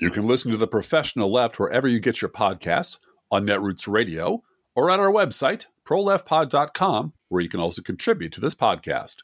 [0.00, 2.96] You can listen to The Professional Left wherever you get your podcasts
[3.30, 4.42] on Netroots Radio
[4.74, 9.16] or at our website, proleftpod.com, where you can also contribute to this podcast.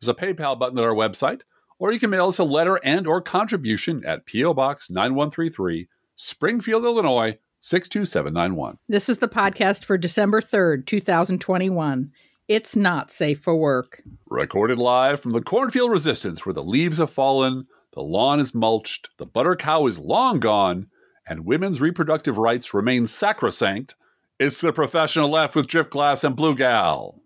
[0.00, 1.42] There's a PayPal button at our website,
[1.78, 4.54] or you can mail us a letter and or contribution at P.O.
[4.54, 8.76] Box 9133, Springfield, Illinois 62791.
[8.88, 12.10] This is the podcast for December 3rd, 2021.
[12.48, 14.02] It's not safe for work.
[14.26, 19.08] Recorded live from the cornfield resistance where the leaves have fallen, the lawn is mulched,
[19.18, 20.88] the butter cow is long gone,
[21.28, 23.94] and women's reproductive rights remain sacrosanct.
[24.38, 27.20] It's the professional left with Driftglass and Blue Gal.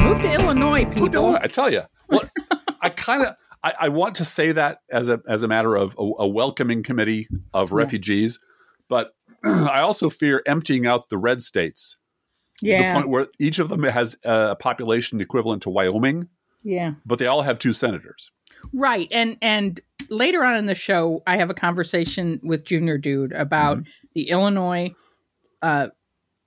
[0.00, 1.08] Move to Illinois, people.
[1.08, 2.22] don't- I tell you, well,
[2.82, 3.34] I kind of
[3.64, 6.82] I, I want to say that as a as a matter of a, a welcoming
[6.84, 7.76] committee of Yeah.
[7.78, 8.38] refugees,
[8.88, 11.96] but I also fear emptying out the red states
[12.60, 16.28] to the point where each of them has a population equivalent to Wyoming,
[16.62, 16.94] Yeah.
[17.04, 18.30] but they all have two senators.
[18.72, 19.08] Right.
[19.12, 23.84] And and later on in the show, I have a conversation with Junior Dude about
[24.14, 24.94] the Illinois
[25.62, 25.88] uh,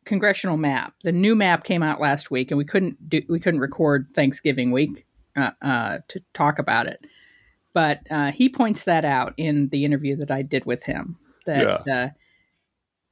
[0.05, 0.93] congressional map.
[1.03, 4.71] The new map came out last week, and we couldn't do we couldn't record Thanksgiving
[4.71, 5.05] week
[5.37, 6.99] uh, uh, to talk about it.
[7.73, 11.17] But uh, he points that out in the interview that I did with him.
[11.45, 12.09] That uh,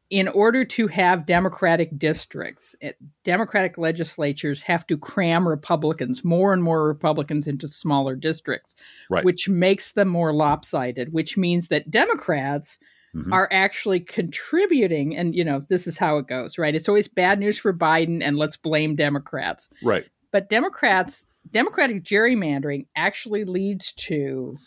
[0.09, 2.75] in order to have Democratic districts,
[3.23, 8.75] Democratic legislatures have to cram Republicans, more and more Republicans, into smaller districts,
[9.09, 9.25] Right.
[9.25, 12.79] which makes them more lopsided, which means that Democrats
[13.15, 13.33] Mhm.
[13.33, 15.15] are actually contributing.
[15.15, 16.75] And, you know, this is how it goes, right?
[16.75, 19.67] It's always bad news for Biden, and let's blame Democrats.
[19.83, 20.05] Right.
[20.31, 24.57] But Democrats, Democratic gerrymandering actually leads to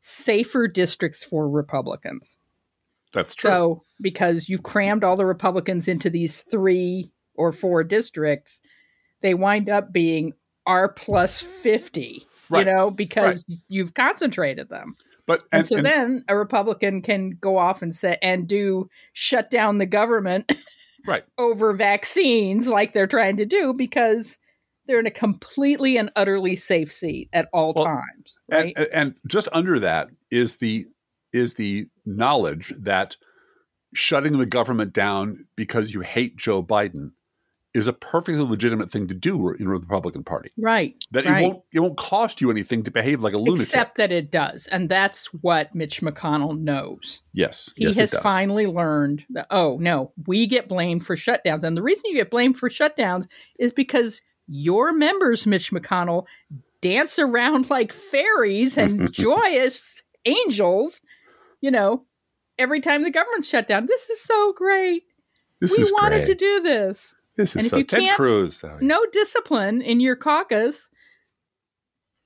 [0.00, 2.36] safer districts for Republicans.
[3.12, 3.50] That's true.
[3.50, 8.60] So, because you've crammed all the Republicans into these three or four districts,
[9.22, 10.32] they wind up being
[10.66, 12.66] R plus 50, Right.
[12.66, 14.96] you know, because you've concentrated them.
[15.26, 18.88] but And, and, so and- then a Republican can go off and say, and do
[19.12, 20.52] shut down the government
[21.06, 21.24] right.
[21.38, 24.38] over vaccines like they're trying to do because
[24.86, 28.36] they're in a completely and utterly safe seat at all Well, times.
[28.50, 28.72] Right.
[28.76, 30.86] And, and just under that is the
[31.32, 33.16] is the knowledge that
[33.94, 37.12] shutting the government down because you hate Joe Biden
[37.72, 40.50] is a perfectly legitimate thing to do in the Republican Party.
[40.58, 40.96] right.
[41.12, 41.42] That right.
[41.42, 43.68] it won't it won't cost you anything to behave like a lunatic.
[43.68, 44.66] Except that it does.
[44.66, 47.22] And that's what Mitch McConnell knows.
[47.32, 51.62] yes, He yes, has finally learned that, oh, no, we get blamed for shutdowns.
[51.62, 53.26] And the reason you get blamed for shutdowns
[53.58, 56.26] is because your members, Mitch McConnell,
[56.80, 61.00] dance around like fairies and joyous angels,
[61.60, 62.04] you know,
[62.58, 63.86] every time the government's shut down.
[63.86, 65.04] This is so great.
[65.60, 66.26] This we is wanted great.
[66.26, 67.14] to do this.
[67.36, 68.60] this and is if you Ted can't- Cruz.
[68.60, 68.78] though.
[68.80, 70.88] No discipline in your caucus.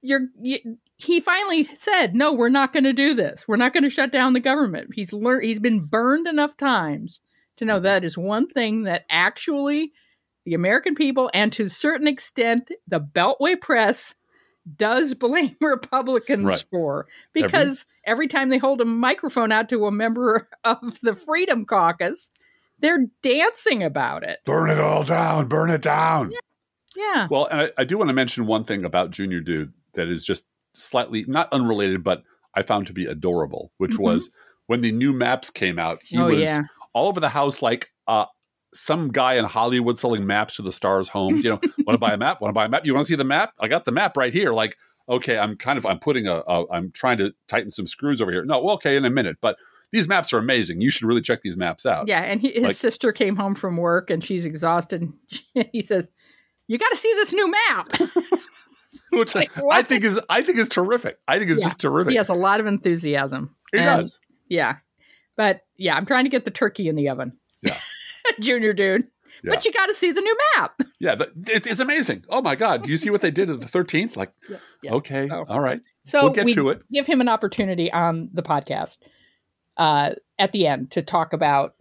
[0.02, 3.48] You're, you, he finally said, "No, we're not going to do this.
[3.48, 5.44] We're not going to shut down the government." He's learned.
[5.44, 7.20] He's been burned enough times
[7.56, 7.84] to know mm-hmm.
[7.84, 9.92] that is one thing that actually
[10.44, 14.14] the American people, and to a certain extent, the Beltway press,
[14.76, 16.64] does blame Republicans Right.
[16.70, 21.64] for because every time they hold a microphone out to a member of the Freedom
[21.64, 22.30] Caucus,
[22.80, 24.38] they're dancing about it.
[24.44, 25.48] Burn it all down.
[25.48, 26.32] Burn it down.
[26.96, 27.26] Yeah.
[27.30, 30.24] Well, and I, I do want to mention one thing about Junior Dude that is
[30.24, 32.22] just slightly not unrelated, but
[32.54, 34.00] I found to be adorable, which Mhm.
[34.00, 34.30] was
[34.66, 36.00] when the new maps came out.
[36.04, 36.62] He Oh, was yeah.
[36.92, 38.26] all over the house like uh,
[38.74, 41.44] some guy in Hollywood selling maps to the stars' homes.
[41.44, 42.40] You know, want to buy a map?
[42.40, 42.84] Want to buy a map?
[42.84, 43.52] You want to see the map?
[43.60, 44.52] I got the map right here.
[44.52, 44.76] Like,
[45.08, 48.30] okay, I'm kind of I'm putting a, a I'm trying to tighten some screws over
[48.32, 48.44] here.
[48.44, 49.56] No, well, okay, in a minute, but.
[49.92, 50.80] These maps are amazing.
[50.80, 52.08] You should really check these maps out.
[52.08, 55.02] Yeah, and he, his Like- sister came home from work and she's exhausted.
[55.54, 56.08] And he says,
[56.66, 57.92] "You got to see this new map."
[59.12, 61.18] Which Like, I think is I think is terrific.
[61.28, 61.66] I think it's Yeah.
[61.66, 62.10] just terrific.
[62.10, 63.54] he has a lot of enthusiasm.
[63.70, 64.18] He And, does.
[64.48, 64.76] Yeah,
[65.36, 67.38] but yeah, I'm trying to get the turkey in the oven.
[67.62, 67.78] Yeah.
[68.40, 69.06] Junior dude.
[69.42, 70.80] But you got to see the new map.
[71.00, 71.16] Yeah,
[71.48, 72.24] it's, it's amazing.
[72.28, 72.84] Oh my God!
[72.84, 74.16] Do you see what they did at the thirteenth?
[74.16, 74.32] Like,
[74.82, 74.92] Yeah.
[74.94, 75.44] okay, Oh.
[75.48, 75.80] all right.
[76.04, 76.82] So We'll get we to it.
[76.92, 78.98] give him an opportunity on the podcast
[79.76, 81.74] uh, at the end to talk about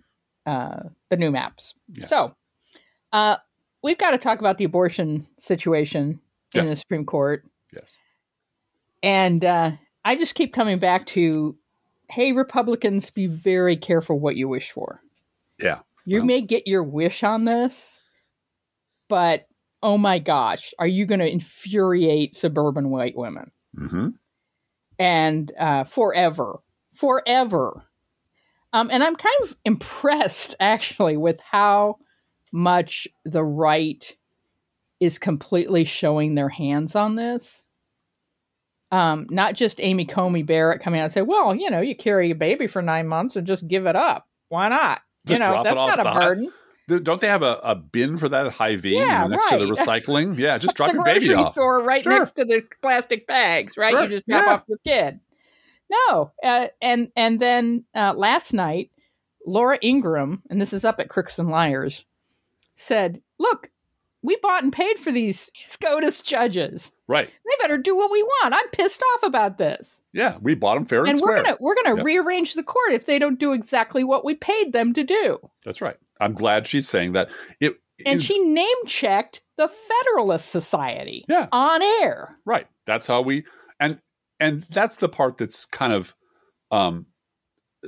[0.46, 1.74] uh, the new maps.
[1.94, 2.10] Yes.
[2.10, 2.36] So
[3.14, 3.38] uh,
[3.84, 6.20] we've got to talk about the abortion situation
[6.54, 6.70] in Yes.
[6.70, 7.44] the Supreme Court.
[7.74, 7.92] Yes.
[9.04, 9.72] And uh,
[10.06, 11.56] I just keep coming back to
[12.10, 15.02] hey, Republicans, be very careful what you wish for.
[15.60, 15.80] Yeah.
[16.06, 16.26] You Well.
[16.26, 18.00] may get your wish on this,
[19.10, 19.48] but
[19.82, 23.52] oh my gosh, are you going to infuriate suburban white women?
[23.80, 24.10] Mm-hmm.
[25.00, 26.60] and uh, forever,
[26.94, 27.84] forever.
[28.72, 31.98] Um, and I'm kind of impressed, actually, with how
[32.52, 34.16] much the right
[35.00, 37.64] is completely showing their hands on this.
[38.92, 42.30] Um, not just Amy Coney Barrett coming out and say, "Well, you know, you carry
[42.30, 44.28] a baby for nine months and just give it up.
[44.50, 45.02] Why not?
[45.26, 46.52] Just you know, drop it that's off not a the high- burden."
[47.04, 49.58] Don't they have a, a bin for that at Hy-Vee Yeah, you know, next to
[49.58, 50.38] the recycling?
[50.38, 51.48] Yeah, just drop your baby off.
[51.48, 52.20] store right Sure.
[52.20, 53.94] next to the plastic bags, right?
[53.94, 54.54] Sure, You just drop yeah.
[54.54, 55.20] off your kid.
[55.90, 58.92] No, uh, and and then uh, last night,
[59.48, 62.06] Laura Ingraham, and this is up at Crooks and Liars,
[62.76, 63.70] said, "Look,
[64.24, 66.92] we bought and paid for these SCOTUS judges.
[67.08, 67.28] Right.
[67.28, 68.54] They better do what we want.
[68.56, 71.44] I'm pissed off about this, Yeah, we bought them fair and, and we're square.
[71.44, 72.06] gonna we're gonna Yep.
[72.06, 75.82] rearrange the court if they don't do exactly what we paid them to do." That's
[75.82, 75.98] right.
[76.20, 77.30] I'm glad she's saying that.
[77.60, 77.76] It
[78.06, 81.48] And it- she name checked the Federalist Society Yeah.
[81.52, 82.38] on air.
[82.46, 82.68] Right.
[82.88, 83.44] That's how we
[83.80, 84.00] and
[84.40, 86.16] and that's the part that's kind of
[86.72, 87.06] um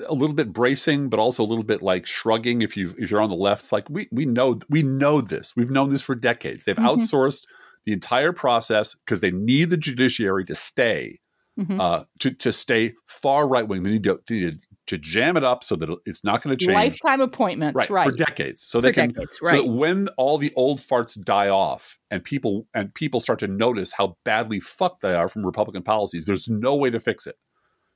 [0.07, 3.21] a little bit bracing, but also a little bit like shrugging if you if you're
[3.21, 3.63] on the left.
[3.63, 5.53] It's like we we know we know this.
[5.55, 6.65] We've known this for decades.
[6.65, 6.97] They've Mhm.
[6.97, 7.43] outsourced
[7.85, 11.19] the entire process because they need the judiciary to stay
[11.59, 11.79] Mhm.
[11.79, 13.83] uh to to stay far right wing.
[13.83, 16.63] They need to, they need to jam it up so that it's not going to
[16.65, 16.75] change.
[16.75, 18.05] Lifetime appointments, right, right?
[18.05, 19.63] for decades so For they can decades, so right?
[19.63, 23.93] that when all the old farts die off and people and people start to notice
[23.93, 27.37] how badly fucked they are from Republican policies, there's no way to fix it.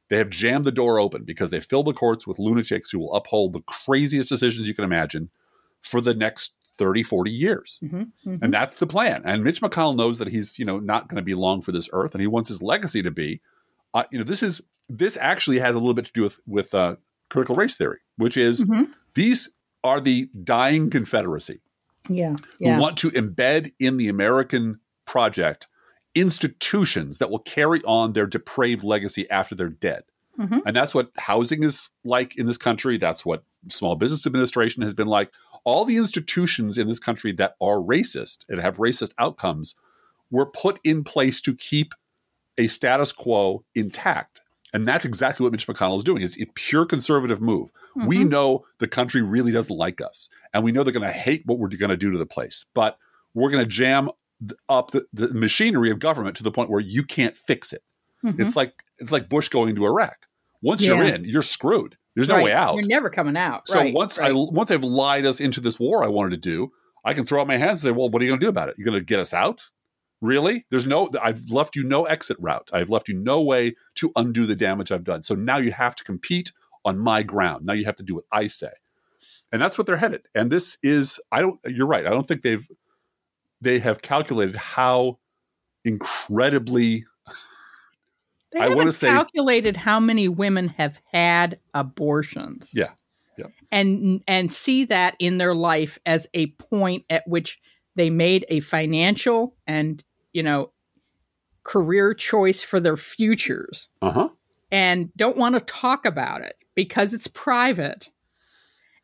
[0.09, 3.13] They have jammed the door open because they fill the courts with lunatics who will
[3.13, 5.29] uphold the craziest decisions you can imagine
[5.81, 7.79] for the next 30, 40 years.
[7.83, 8.39] Mhm, mhm.
[8.41, 9.21] And that's the plan.
[9.25, 11.89] And Mitch McConnell knows that he's, you know, not going to be long for this
[11.93, 13.41] earth and he wants his legacy to be
[13.93, 16.73] uh, you know, this is this actually has a little bit to do with with
[16.75, 16.95] uh,
[17.29, 18.93] critical race theory, which is Mhm.
[19.15, 19.49] these
[19.83, 21.59] are the dying Confederacy
[22.07, 25.67] yeah, who want to embed in the American project
[26.15, 30.03] institutions that will carry on their depraved legacy after they're dead.
[30.39, 30.61] Mhm.
[30.65, 32.97] And that's what housing is like in this country.
[32.97, 35.31] That's what small business administration has been like.
[35.65, 39.75] All the institutions in this country that are racist and have racist outcomes
[40.31, 41.93] were put in place to keep
[42.57, 44.41] a status quo intact.
[44.73, 46.21] And that's exactly what Mitch McConnell is doing.
[46.21, 47.71] It's a pure conservative move.
[48.07, 48.29] We Mhm.
[48.29, 51.57] know the country really doesn't like us, and we know they're going to hate what
[51.57, 52.65] we're going to do to the place.
[52.73, 52.97] But
[53.33, 54.09] we're going to jam
[54.67, 57.83] up the, the machinery of government to the point where you can't fix it.
[58.23, 58.39] Mhm.
[58.39, 60.27] It's like it's like Bush going to Iraq.
[60.61, 61.97] Once you're in, you're screwed.
[62.15, 62.45] There's no Right.
[62.45, 62.75] way out.
[62.75, 63.67] You're never coming out.
[63.67, 64.31] So right, once right.
[64.31, 66.71] I once they've lied us into this war I wanted to do,
[67.05, 68.49] I can throw up my hands and say, "Well, what are you going to do
[68.49, 68.75] about it?
[68.77, 69.63] You're going to get us out?
[70.21, 70.65] Really?
[70.69, 71.09] There's no.
[71.21, 72.69] I've left you no exit route.
[72.73, 75.23] I've left you no way to undo the damage I've done.
[75.23, 76.51] So now you have to compete
[76.83, 77.65] on my ground.
[77.65, 78.71] Now you have to do what I say,
[79.53, 80.23] and that's what they're headed.
[80.35, 81.21] And this is.
[81.31, 81.57] I don't.
[81.65, 82.05] You're right.
[82.05, 82.67] I don't think they've.
[83.61, 85.19] They have calculated how
[85.83, 87.05] incredibly
[88.51, 92.71] they I haven't wanna say- calculated how many women have had abortions.
[92.73, 92.89] Yeah.
[93.37, 93.45] Yeah.
[93.71, 97.57] and and see that in their life as a point at which
[97.95, 100.03] they made a financial and
[100.33, 100.73] you know
[101.63, 104.29] career choice for their futures uh huh.
[104.71, 108.09] and don't want to talk about it because it's private.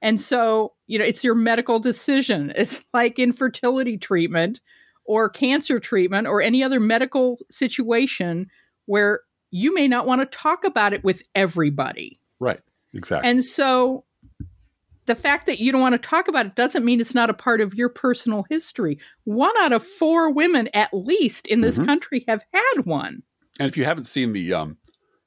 [0.02, 2.54] And so, you know, it's your medical decision.
[2.58, 4.62] It's like infertility treatment
[5.06, 8.50] or cancer treatment or any other medical situation
[8.86, 9.22] where
[9.52, 12.20] you may not want to talk about it with everybody.
[12.40, 12.60] Right.
[12.94, 13.30] Exactly.
[13.30, 14.04] And so
[15.06, 17.34] the fact that you don't want to talk about it doesn't mean it's not a
[17.34, 18.98] part of your personal history.
[19.26, 21.86] One out of four women, at least in this Mhm.
[21.86, 23.22] country, have had one.
[23.60, 24.78] And if you haven't seen the um,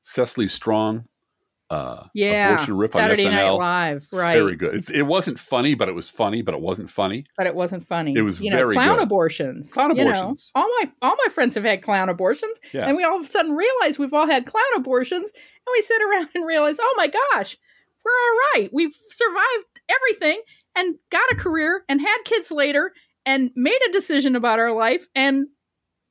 [0.03, 1.05] Cecily Strong
[1.71, 2.55] uh, Yeah.
[2.55, 4.35] abortion riff Saturday on Night Live, right.
[4.35, 4.75] very good.
[4.75, 7.27] It's, it wasn't funny, but it was funny, but it wasn't funny.
[7.37, 8.15] but it wasn't funny.
[8.17, 9.03] It was you know, very clown good.
[9.05, 9.71] abortions.
[9.73, 10.11] Clown you know.
[10.11, 10.51] abortions.
[10.55, 12.87] all my all my friends have had clown abortions, Yeah.
[12.87, 16.01] and we all of a sudden realize we've all had clown abortions, and we sit
[16.03, 17.57] around and realize, oh my gosh,
[18.05, 18.71] we're all right.
[18.73, 20.41] We've survived everything
[20.77, 22.93] and got a career and had kids later
[23.27, 25.47] and made a decision about our life, and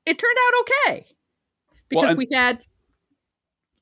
[0.06, 0.54] it turned out
[0.94, 1.06] okay
[1.92, 2.62] Well, because and- we had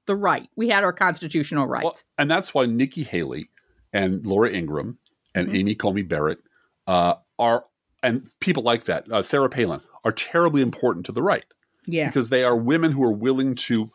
[0.07, 0.50] the right.
[0.55, 1.83] We had our constitutional rights.
[1.83, 3.50] Well, and that's why Nikki Haley
[3.93, 4.97] and Laura Ingraham
[5.33, 5.55] and Mhm.
[5.55, 6.39] Amy Coney Barrett
[6.88, 7.65] uh, are,
[8.03, 11.45] and people like that, uh, Sarah Palin, are terribly important to the right
[11.88, 12.07] yeah.
[12.07, 13.91] because they are women who are willing to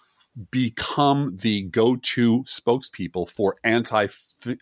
[0.50, 4.06] become the go-to spokespeople for anti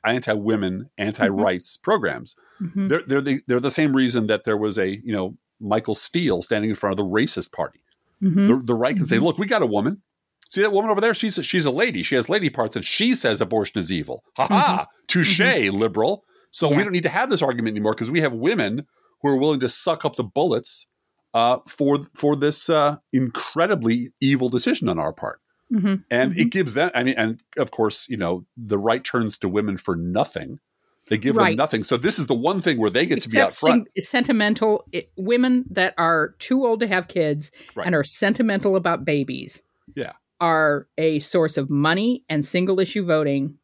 [0.05, 2.35] anti women anti rights programs.
[2.61, 2.89] Mhm.
[2.89, 6.43] They're they're the, they're the same reason that there was a you know Michael Steele
[6.43, 7.81] standing in front of the racist party.
[8.23, 8.49] Mhm.
[8.49, 10.03] The, the right can say, "Look, we got a woman.
[10.49, 11.13] See that woman over there?
[11.15, 12.03] She's a, she's a lady.
[12.03, 14.25] She has lady parts, and she says abortion is evil.
[14.37, 14.87] Ha ha!
[15.07, 15.41] Touche,
[15.71, 16.25] liberal.
[16.51, 16.77] So Yeah.
[16.79, 18.87] we don't need to have this argument anymore because we have women
[19.23, 20.87] who are willing to suck up the bullets
[21.35, 25.41] uh, for for this uh, incredibly evil decision on our part.
[25.73, 26.05] Mhm.
[26.11, 26.91] And it gives them.
[26.95, 30.61] I mean, and of course, you know, the right turns to women for nothing.
[31.09, 31.85] They give them nothing.
[31.85, 33.89] So this is the one thing where they get to be out front.
[33.97, 37.87] sen- sentimental it, women that are too old to have kids Right.
[37.87, 39.61] and are sentimental about babies.
[39.95, 40.13] Yeah.
[40.41, 43.57] Are a source of money and single issue voting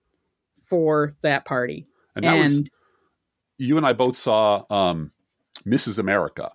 [0.64, 1.86] for that party.
[2.16, 2.62] And that was
[3.58, 5.12] you and I both saw um,
[5.66, 5.98] Mrs.
[5.98, 6.52] America,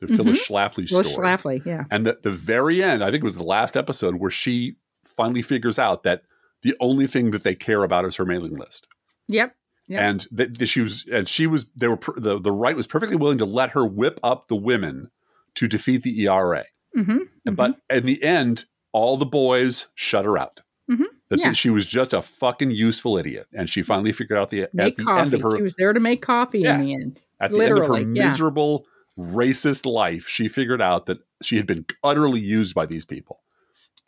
[0.00, 0.86] the Phyllis Schlafly Mm-hmm.
[0.86, 1.26] Phyllis story.
[1.26, 4.30] Schlafly, yeah, And the, the very end, I think it was the last episode where
[4.30, 6.22] she finally figures out that
[6.62, 8.86] the only thing that they care about is her mailing list.
[9.26, 9.54] yep,
[9.88, 10.00] Yep.
[10.02, 13.38] And that she was, and she was, they were, the, the right was perfectly willing
[13.38, 15.10] to let her whip up the women
[15.54, 16.66] to defeat the ERA.
[16.94, 17.18] hmm
[17.50, 20.62] But in the end, all the boys shut her out.
[20.90, 21.04] Mhm.
[21.30, 21.52] That Yeah.
[21.52, 23.46] she was just a fucking useful idiot.
[23.52, 25.20] And she finally figured out the, make at the coffee.
[25.20, 26.76] end of her, she was there to make coffee Yeah.
[26.78, 27.20] in the end.
[27.40, 28.04] at the end of her yeah.
[28.04, 28.86] miserable,
[29.18, 33.40] racist life, she figured out that she had been utterly used by these people.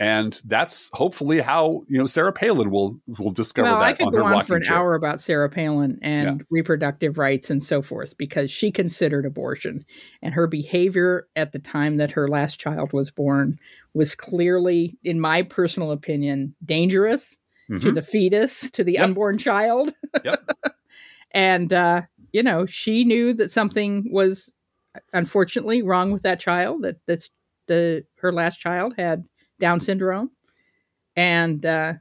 [0.00, 4.06] And that's hopefully how you know Sarah Palin will will discover well, that I could
[4.06, 4.78] on go on for an chair.
[4.78, 9.84] hour about Sarah Palin and reproductive rights and so forth because she considered abortion
[10.22, 13.58] and her behavior at the time that her last child was born
[13.92, 17.36] was clearly, in my personal opinion, dangerous
[17.80, 17.94] to Mhm.
[17.94, 19.04] the fetus, to the Yep.
[19.04, 19.92] unborn child.
[20.24, 20.48] Yep.
[21.32, 22.02] and uh,
[22.32, 24.50] you know, she knew that something was
[25.12, 26.82] unfortunately wrong with that child.
[26.84, 27.28] That that's
[27.66, 29.24] the her last child had
[29.60, 30.30] Down syndrome,
[31.16, 31.92] and uh,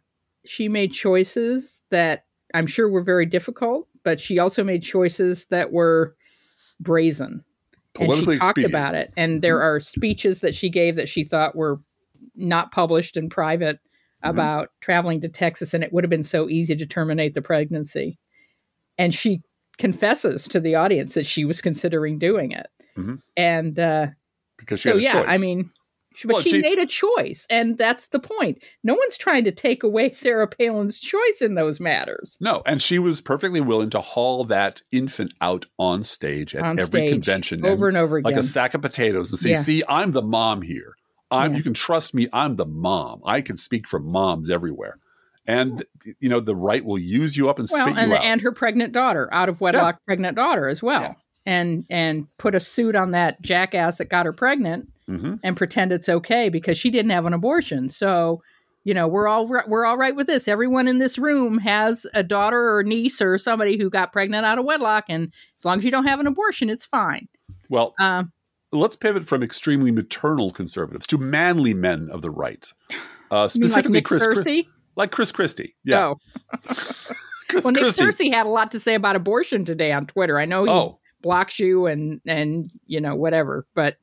[0.46, 2.26] she made choices that
[2.56, 3.88] I'm sure were very difficult.
[4.04, 6.16] But she also made choices that were
[6.80, 7.44] brazen
[8.00, 8.74] and she talked expedient.
[8.74, 11.82] about it and there are speeches that she gave that she thought were
[12.36, 13.80] not published in private
[14.24, 14.38] Mm-hmm.
[14.38, 18.18] about traveling to Texas and it would have been so easy to terminate the pregnancy
[18.98, 19.42] and she
[19.78, 23.22] confesses to the audience that she was considering doing it Mhm.
[23.36, 24.08] and uh,
[24.58, 25.70] because she so had a yeah i mean
[26.26, 29.52] but Well, she, she- made a choice and that's the point no one's trying to
[29.52, 34.02] take away sarah palin's choice in those matters no, and she was perfectly willing to
[34.02, 38.18] haul that infant out on stage at on every stage convention over and, and over
[38.18, 39.62] again like a sack of potatoes and say, Yeah.
[39.62, 40.96] "See, I'm the mom here.
[41.32, 41.52] I'm.
[41.52, 41.58] Yeah.
[41.58, 42.28] You can trust me.
[42.34, 43.22] I'm the mom.
[43.26, 45.00] I can speak for moms everywhere."
[45.46, 45.84] And
[46.20, 48.24] you know the right will use you up and well, spit and you out.
[48.24, 51.14] and her pregnant daughter, out of wedlock pregnant daughter as well, Yeah.
[51.46, 55.92] And and put a suit on that jackass that got her pregnant hmm and pretend
[55.92, 57.90] it's okay because she didn't have an abortion.
[57.90, 58.44] So,
[58.84, 60.48] you know, we're all we're all right with this.
[60.48, 64.60] Everyone in this room has a daughter or niece or somebody who got pregnant out
[64.60, 67.28] of wedlock, and as long as you don't have an abortion, it's fine.
[67.70, 68.32] Well, Um,
[68.72, 72.72] let's pivot from extremely maternal conservatives to manly men of the right.
[73.32, 74.66] Uh, like specifically, Nick Chris, Chris-
[74.96, 75.76] like Chris Christie.
[75.84, 76.16] Yeah, Oh,
[77.48, 78.04] Chris well, Nick Christie.
[78.04, 80.40] Searcy had a lot to say about abortion today on Twitter.
[80.40, 83.98] I know he Oh, blocks you and and you know whatever but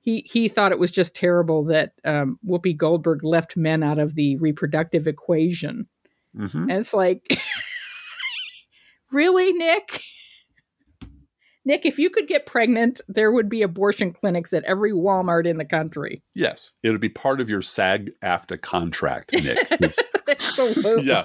[0.00, 4.14] he he thought it was just terrible that um, whoopi goldberg left men out of
[4.14, 5.86] the reproductive equation
[6.36, 6.54] mhm.
[6.54, 7.38] and it's like
[9.10, 10.02] really nick
[11.64, 15.58] nick if you could get pregnant there would be abortion clinics at every walmart in
[15.58, 19.58] the country yes, it would be part of your SAG AFTRA contract, Nick.
[20.28, 21.24] Absolutely yeah.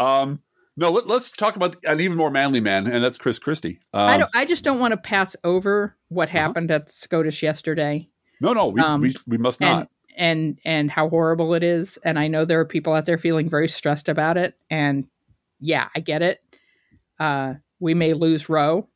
[0.00, 0.40] Um,
[0.76, 3.80] no, let, us talk about an even more manly man, and that's Chris Christie.
[3.94, 6.38] Um, I, don't, I just don't want to pass over what Uh-huh.
[6.38, 8.08] happened at SCOTUS yesterday
[8.40, 9.90] no, no, we, um, we, we must and not.
[10.16, 13.48] and and how horrible it is and i know there are people out there feeling
[13.48, 15.06] very stressed about it and
[15.60, 16.40] yeah i get it
[17.18, 18.86] uh we may lose roe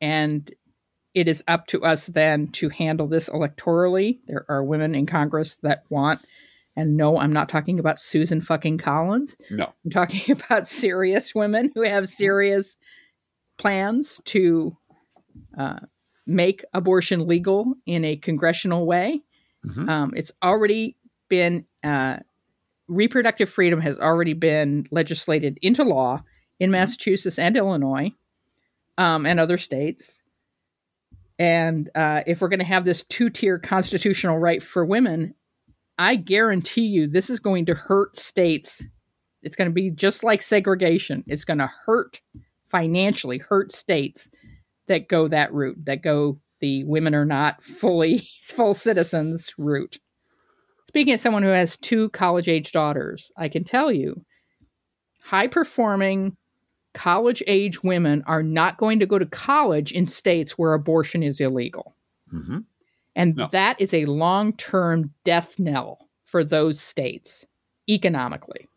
[0.00, 0.54] and
[1.14, 5.56] it is up to us then to handle this electorally there are women in congress
[5.62, 6.20] that want
[6.76, 9.72] and no i'm not talking about susan fucking collins no.
[9.84, 12.76] i'm talking about serious women who have serious
[13.58, 14.76] plans to
[15.58, 15.78] uh,
[16.26, 19.20] make abortion legal in a congressional way
[19.64, 19.88] Mhm.
[19.88, 20.96] um, it's already
[21.28, 22.18] been uh,
[22.88, 26.22] reproductive freedom has already been legislated into law
[26.60, 28.12] in Massachusetts and Illinois
[28.96, 30.22] um, and other states.
[31.38, 35.34] And uh, if we're going to have this two tier constitutional right for women,
[35.98, 38.84] I guarantee you this is going to hurt states.
[39.42, 41.24] It's going to be just like segregation.
[41.26, 42.20] It's going to hurt
[42.68, 44.28] financially, hurt states
[44.88, 49.98] that go that route, that go the women are not fully full citizens route.
[50.88, 54.24] Speaking as someone who has two college age daughters, I can tell you
[55.20, 56.36] high performing
[56.94, 61.40] college age women are not going to go to college in states where abortion is
[61.40, 61.94] illegal.
[62.30, 62.58] hmm
[63.16, 63.48] And No.
[63.50, 67.44] that is a long term death knell for those states
[67.88, 68.68] economically.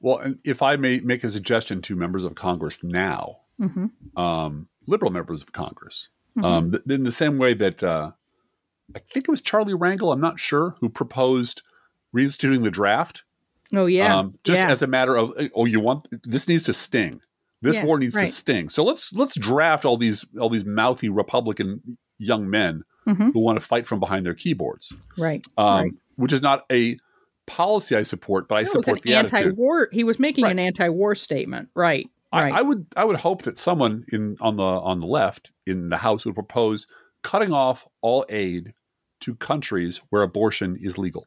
[0.00, 4.18] Well, if I may make a suggestion to members of Congress now, Mm-hmm.
[4.20, 6.44] um, liberal members of Congress, Mhm.
[6.44, 8.10] um, th- in the same way that uh,
[8.94, 11.62] I think it was Charlie Rangel, I'm not sure, who proposed
[12.14, 13.22] reinstituting the draft.
[13.72, 14.16] Oh, yeah.
[14.18, 14.68] um, just yeah.
[14.70, 17.20] as a matter of, oh, you want this needs to sting.
[17.60, 18.26] This Yeah, war needs right.
[18.26, 18.68] to sting.
[18.68, 23.32] So let's let's draft all these all these mouthy Republican young men Mhm.
[23.32, 24.94] who want to fight from behind their keyboards.
[25.18, 25.44] Right.
[25.58, 25.92] Um, right.
[26.16, 26.96] Which is not a
[27.46, 29.88] policy I support, but I That was an support the anti-war.
[29.92, 30.52] He was making Right.
[30.52, 31.68] an anti-war statement.
[31.74, 32.08] Right.
[32.32, 32.52] I, Right.
[32.54, 35.98] I would I would hope that someone in on the on the left in the
[35.98, 36.86] House would propose
[37.22, 38.72] cutting off all aid
[39.20, 41.26] to countries where abortion is legal,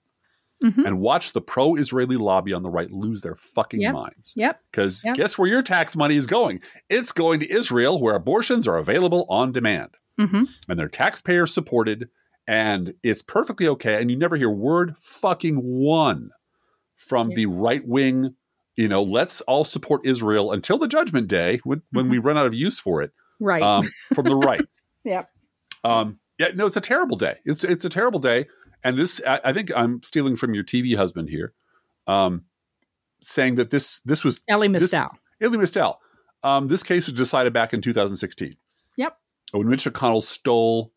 [0.63, 0.85] Mhm.
[0.85, 3.93] and watch the pro-Israeli lobby on the right lose their fucking Yep.
[3.93, 4.33] minds.
[4.35, 4.59] Yep.
[4.71, 5.15] Because Yep.
[5.15, 6.59] guess where your tax money is going?
[6.89, 12.09] It's going to Israel, where abortions are available on demand, hmm and they're taxpayer supported,
[12.47, 13.99] and it's perfectly okay.
[14.01, 16.29] And you never hear word fucking one
[16.95, 17.35] from Yeah.
[17.35, 18.35] the right wing.
[18.75, 22.45] You know, let's all support Israel until the judgment day when, when we run out
[22.45, 23.11] of use for it.
[23.39, 23.63] Right.
[23.63, 24.65] Um, from the right.
[25.05, 25.29] yep.
[25.83, 27.35] Um, yeah, no, it's a terrible day.
[27.45, 28.47] It's it's a terrible day.
[28.83, 31.53] And this, I, I think, I'm stealing from your TV husband here,
[32.07, 32.43] um,
[33.21, 35.07] saying that this this was Elie Mystal.
[35.39, 35.99] Illy Mystal.
[36.43, 38.55] Um, this case was decided back in 2016.
[38.97, 39.17] Yep.
[39.51, 40.91] When Mitch McConnell stole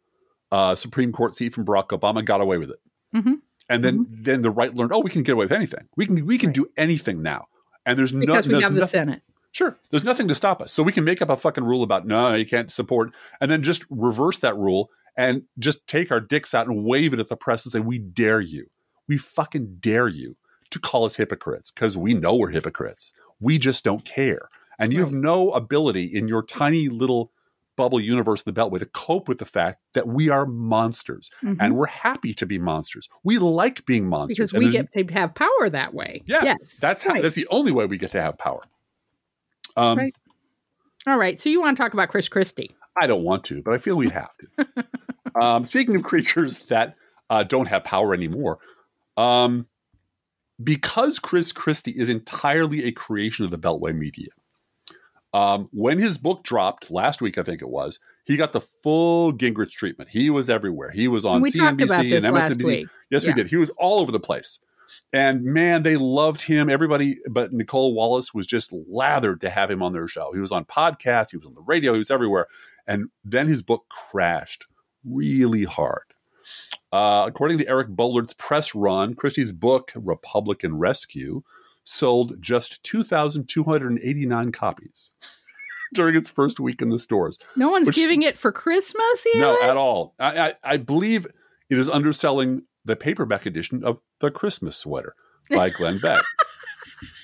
[0.50, 2.80] a Supreme Court seat from Barack Obama, got away with it.
[3.14, 3.40] Mhm.
[3.68, 5.88] And then then the right learned, oh, we can get away with anything.
[5.96, 6.54] We can we can Right.
[6.54, 7.46] do anything now.
[7.86, 9.22] And there's no, Because we there's have the nothing- Senate.
[9.52, 9.76] Sure.
[9.90, 10.72] There's nothing to stop us.
[10.72, 13.62] So we can make up a fucking rule about no, you can't support, and then
[13.62, 17.36] just reverse that rule and just take our dicks out and wave it at the
[17.36, 18.66] press and say, we dare you.
[19.08, 20.36] We fucking dare you
[20.70, 23.12] to call us hypocrites because we know we're hypocrites.
[23.40, 24.48] We just don't care.
[24.78, 27.32] And you have no ability in your tiny little
[27.78, 31.56] bubble universe of the Beltway to cope with the fact that we are monsters Mhm.
[31.60, 33.08] and we're happy to be monsters.
[33.24, 34.50] We like being monsters.
[34.52, 36.22] because we get to have power that way.
[36.26, 36.76] Yeah, Yes.
[36.80, 37.22] that's how, right.
[37.22, 38.62] that's the only way we get to have power.
[39.76, 40.14] Um, Right.
[41.06, 41.38] All right.
[41.40, 42.74] So you want to talk about Chris Christie?
[43.00, 44.84] I don't want to, but I feel we have to.
[45.40, 46.96] um, speaking of creatures that
[47.30, 48.58] uh, don't have power anymore,
[49.16, 49.66] um,
[50.62, 54.28] because Chris Christie is entirely a creation of the Beltway media.
[55.34, 59.32] Um, when his book dropped last week, I think it was, he got the full
[59.32, 60.10] Gingrich treatment.
[60.10, 60.90] He was everywhere.
[60.90, 62.86] He was on CNBC and MSNBC.
[63.10, 63.30] Yes, Yeah.
[63.30, 63.48] we did.
[63.48, 64.58] He was all over the place.
[65.12, 66.70] And man, they loved him.
[66.70, 70.32] Everybody but Nicolle Wallace was just lathered to have him on their show.
[70.32, 72.46] He was on podcasts, he was on the radio, he was everywhere.
[72.86, 74.66] And then his book crashed
[75.04, 76.04] really hard.
[76.90, 81.42] Uh, according to Eric Boehlert's press run, Christie's book, Republican Rescue,
[81.88, 85.14] sold just 2,289 copies
[85.94, 87.38] during its first week in the stores.
[87.56, 89.40] No one's Which- giving it for Christmas yet.
[89.40, 90.14] No, at all.
[90.18, 91.26] I, I, I believe
[91.70, 95.14] it is underselling the paperback edition of The Christmas Sweater
[95.50, 96.22] by Glenn Beck,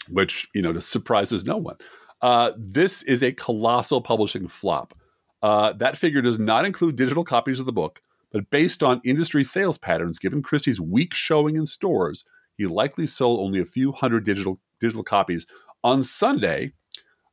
[0.08, 1.76] which, you know, just surprises no one.
[2.22, 4.94] Uh, this is a colossal publishing flop.
[5.42, 8.00] Uh, that figure does not include digital copies of the book,
[8.32, 12.24] but based on industry sales patterns, given Christie's weak showing in stores,
[12.56, 15.46] he likely sold only a few hundred digital digital copies.
[15.82, 16.72] On Sunday,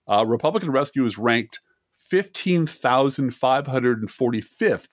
[0.10, 1.60] uh, Republican Rescue is ranked
[2.12, 4.88] 15,545th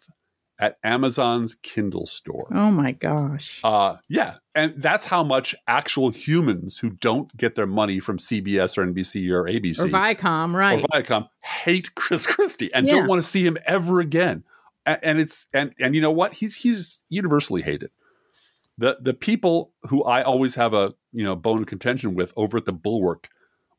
[0.61, 2.49] at Amazon's Kindle store.
[2.53, 3.61] Oh my gosh.
[3.63, 4.35] Uh, yeah.
[4.57, 9.31] And that's how much actual humans who don't get their money from CBS or NBC
[9.31, 10.83] or ABC or Viacom, right?
[10.83, 12.95] or Viacom hate Chris Christie and Yeah.
[12.95, 14.43] don't want to see him ever again.
[14.85, 16.35] And, and it's and and you know what?
[16.35, 17.91] He's he's universally hated.
[18.79, 22.59] The the people who I always have a you know bone of contention with over
[22.59, 23.29] at the Bulwark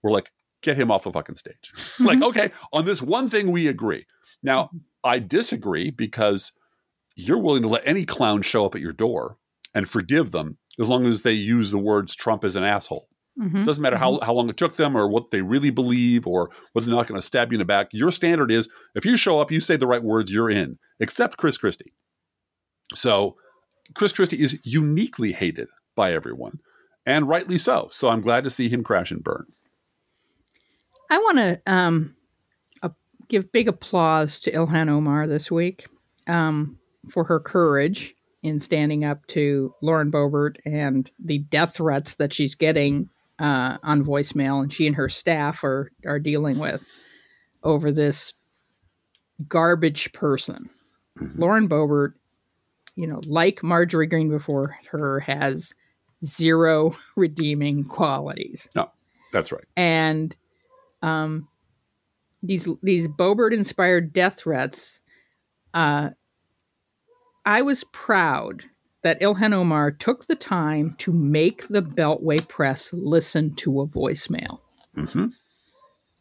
[0.03, 0.31] were like,
[0.61, 1.71] get him off the fucking stage.
[1.99, 4.05] like, okay, on this one thing we agree.
[4.43, 4.69] Now
[5.03, 6.51] I disagree because
[7.15, 9.37] you're willing to let any clown show up at your door
[9.73, 13.07] and forgive them as long as they use the words Trump is an asshole.
[13.39, 13.65] Mhm.
[13.65, 16.87] Doesn't matter how, how long it took them or what they really believe or whether
[16.87, 17.87] they're not going to stab you in the back.
[17.91, 21.37] Your standard is if you show up, you say the right words, you're in, except
[21.37, 21.93] Chris Christie.
[22.95, 23.35] So
[23.95, 26.59] Chris Christie is uniquely hated by everyone,
[27.05, 27.87] and rightly so.
[27.91, 29.45] So I'm glad to see him crash and burn.
[31.09, 32.15] I want to um,
[32.83, 32.89] uh,
[33.27, 35.87] give big applause to Ilhan Omar this week
[36.27, 36.77] um,
[37.09, 42.55] for her courage in standing up to Lauren Boebert and the death threats that she's
[42.55, 46.85] getting uh, on voicemail, and she and her staff are are dealing with
[47.63, 48.33] over this
[49.47, 50.69] garbage person.
[51.35, 52.13] Lauren Boebert,
[52.99, 55.73] you know, like Marjorie Greene before her, has
[56.25, 58.91] zero redeeming qualities No,
[59.31, 59.63] That's right.
[59.77, 60.35] and
[61.01, 61.47] um,
[62.43, 64.99] these these Boebert inspired death threats.
[65.73, 66.09] Uh,
[67.45, 68.65] I was proud
[69.03, 74.59] that Ilhan Omar took the time to make the Beltway press listen to a voicemail
[74.95, 75.27] hmm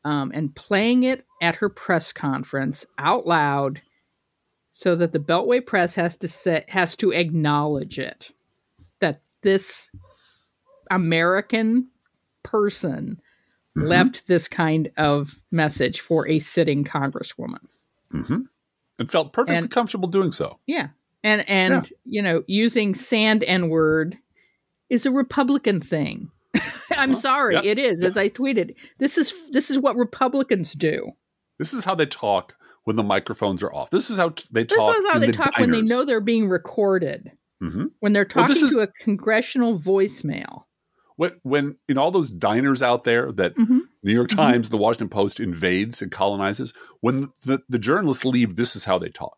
[0.04, 3.82] um, and playing it at her press conference out loud,
[4.80, 8.30] so that the Beltway press has to say, has to acknowledge it
[9.00, 9.90] that this
[10.88, 11.88] American
[12.44, 13.20] person
[13.76, 13.88] Mhm.
[13.88, 17.66] left this kind of message for a sitting congresswoman.
[18.12, 18.42] hmm
[19.00, 20.58] And felt perfectly And- comfortable doing so.
[20.66, 20.90] Yeah.
[21.24, 21.96] And and Yeah.
[22.04, 24.16] you know, using sand and word
[24.90, 26.30] is a Republican thing.
[26.96, 28.02] I'm Well, sorry, yeah, it is.
[28.02, 31.12] As I tweeted, this is this is what Republicans do.
[31.58, 32.54] This is how they talk
[32.88, 33.90] when the microphones are off.
[33.90, 34.96] This is how t- they This talk.
[34.96, 37.30] is how they the talk when they know they're being recorded.
[37.60, 40.64] hmm When they're Well, talking this is- to a congressional voicemail.
[41.16, 43.80] When, when in all those diners out there that Mhm.
[44.02, 44.36] New York Mhm.
[44.36, 48.98] Times, the Washington Post invades and colonizes, when the, the journalists leave, this is how
[48.98, 49.36] they talk.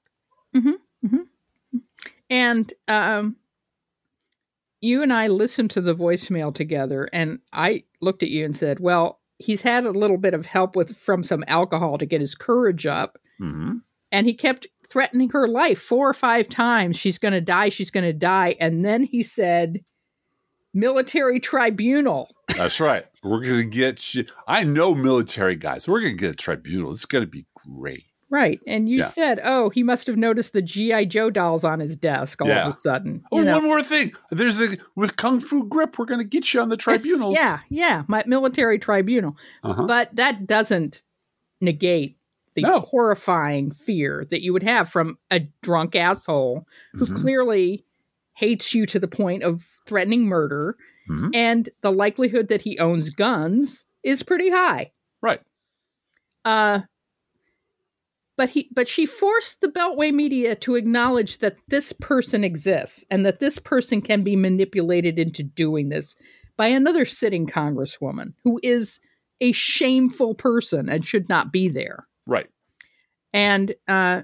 [2.28, 3.34] And um,
[4.80, 8.78] you and I listened to the voicemail together, and I looked at you and said,
[8.78, 12.34] "Well, he's had a little bit of help with from some alcohol to get his
[12.36, 13.78] courage up, hmm
[14.12, 16.96] and he kept threatening her life four or five times.
[16.96, 17.68] She's going to die.
[17.68, 19.80] She's going to die." And then he said,
[20.74, 23.06] "Military tribunal." That's right.
[23.22, 24.14] We're going to get.
[24.14, 25.88] You, I know military guys.
[25.88, 26.90] We're going to get a tribunal.
[26.90, 28.04] It's going to be great.
[28.32, 29.06] Right, and you Yeah.
[29.08, 32.66] said, "Oh, he must have noticed the GI Joe dolls on his desk all Yeah.
[32.68, 33.54] of a sudden." Oh, you know?
[33.54, 34.12] one more thing.
[34.30, 35.98] There's a with kung fu grip.
[35.98, 37.34] We're going to get you on the tribunals.
[37.34, 39.36] yeah, yeah, my military tribunal.
[39.64, 39.84] Uh-huh.
[39.84, 41.02] But that doesn't
[41.60, 42.18] negate
[42.54, 42.80] the No.
[42.80, 47.16] horrifying fear that you would have from a drunk asshole who Mhm.
[47.16, 47.84] clearly
[48.34, 50.76] hates you to the point of threatening murder,
[51.08, 51.30] Mhm.
[51.34, 54.90] and the likelihood that he owns guns is pretty high.
[55.20, 55.40] Right.
[56.44, 56.80] Uh,
[58.36, 63.26] but he, but she forced the Beltway media to acknowledge that this person exists and
[63.26, 66.16] that this person can be manipulated into doing this
[66.56, 68.98] by another sitting congresswoman who is
[69.42, 72.06] a shameful person and should not be there.
[72.30, 72.48] Right.
[73.34, 74.22] And uh,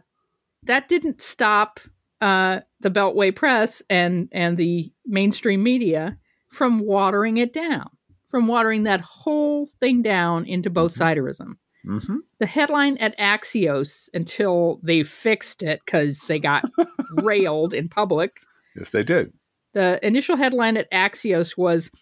[0.63, 1.81] that didn't stop
[2.21, 6.17] uh, the Beltway press and and the mainstream media
[6.49, 7.91] from watering it down,
[8.31, 12.17] from watering that whole thing down into both siderism Mm-hmm.
[12.41, 16.65] the headline at Axios until they fixed it because they got
[17.13, 18.39] railed in public.
[18.77, 19.33] Yes, they did.
[19.73, 21.93] The initial headline at Axios was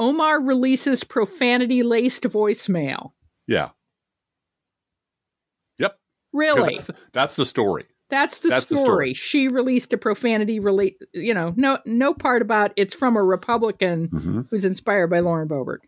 [0.00, 3.12] Omar releases profanity laced voicemail.
[3.46, 3.68] Yeah.
[6.32, 6.76] Really?
[6.76, 7.86] That's, that's the story.
[8.10, 8.86] That's the that's the story.
[8.86, 9.14] story.
[9.14, 14.08] She released a profanity relate you know, no no part about it's from a Republican
[14.08, 14.40] Mm-hmm.
[14.50, 15.78] who's inspired by Lauren Boebert.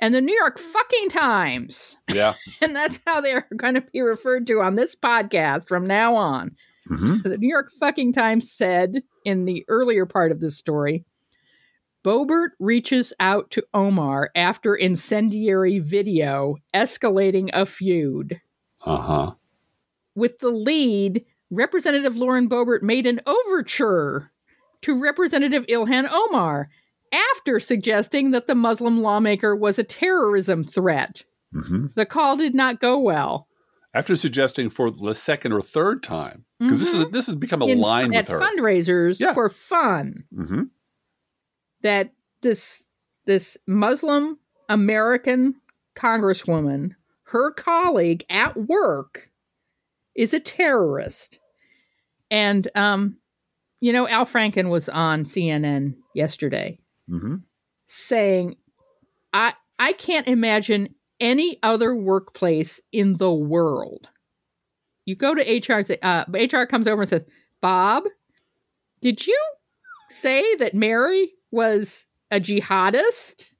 [0.00, 1.96] And the New York fucking Times.
[2.12, 2.34] Yeah.
[2.60, 6.54] And that's how they're going to be referred to on this podcast from now on.
[6.90, 7.28] Mm-hmm.
[7.28, 11.04] The New York fucking Times said in the earlier part of this story
[12.04, 18.40] Boebert reaches out to Omar after incendiary video escalating a feud.
[18.84, 19.32] Uh huh.
[20.16, 24.32] With the lead, Representative Lauren Boebert made an overture
[24.82, 26.68] to Representative Ilhan Omar
[27.12, 31.22] after suggesting that the Muslim lawmaker was a terrorism threat.
[31.54, 31.86] Mm-hmm.
[31.94, 33.46] The call did not go well.
[33.94, 37.66] After suggesting for the second or third time, because this is this has become a
[37.66, 38.40] In- line with her.
[38.40, 39.32] fundraisers Yeah.
[39.32, 40.24] for fun.
[40.34, 40.62] Mm-hmm.
[41.82, 42.10] that
[42.42, 42.84] this
[43.26, 45.54] this Muslim American
[45.94, 49.30] congresswoman, her colleague at work,
[50.16, 51.38] is a terrorist.
[52.30, 53.16] And um,
[53.80, 57.36] you know, Al Franken was on CNN yesterday Mm-hmm.
[57.86, 58.56] saying,
[59.32, 64.08] I I can't imagine any other workplace in the world.
[65.04, 67.22] You go to HR, say, uh, HR comes over and says,
[67.60, 68.04] Bob,
[69.02, 69.40] did you
[70.08, 73.52] say that Mary was a jihadist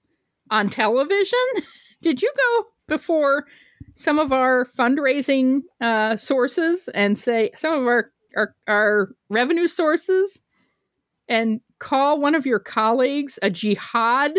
[0.50, 1.38] on television?
[2.02, 3.46] Did you go before
[3.96, 10.38] some of our fundraising uh, sources and say some of our, our our revenue sources
[11.28, 14.32] and call one of your colleagues a jihad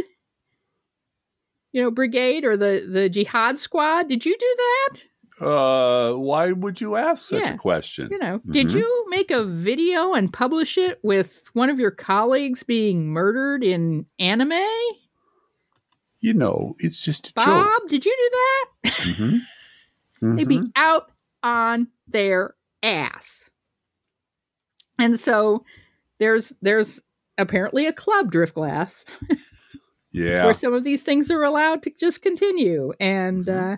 [1.73, 5.03] you know brigade or the the jihad squad did you do that
[5.39, 7.53] Uh, why would you ask such Yeah.
[7.53, 8.09] a question?
[8.09, 8.75] you know did Mhm.
[8.79, 14.05] you make a video and publish it with one of your colleagues being murdered in
[14.19, 14.63] anime
[16.19, 19.17] You know, it's just a bob did you do that joke.
[20.21, 20.35] Mm-hmm.
[20.35, 21.11] they'd be out
[21.43, 23.49] on their ass
[24.99, 25.63] and so
[26.19, 26.99] there's there's
[27.37, 29.05] apparently a club driftglass
[30.11, 30.45] Yeah.
[30.45, 33.73] where some of these things are allowed to just continue and Mhm.
[33.73, 33.77] uh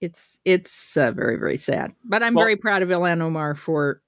[0.00, 4.02] it's it's uh, very very sad but i'm Well- very proud of ilhan omar for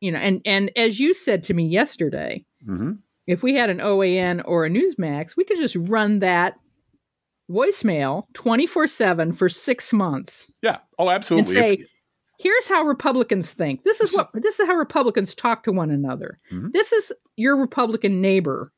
[0.00, 2.92] you know and and as you said to me yesterday Mm-hmm.
[3.28, 6.54] If we had an oan or a newsmax we could just run that
[7.50, 10.78] voicemail 24-7 for six months Yeah.
[10.98, 11.54] Oh, and absolutely.
[11.54, 11.86] say If-
[12.40, 16.38] here's how republicans think this is what this is how republicans talk to one another
[16.52, 16.72] Mhm.
[16.72, 18.72] this is your republican neighbor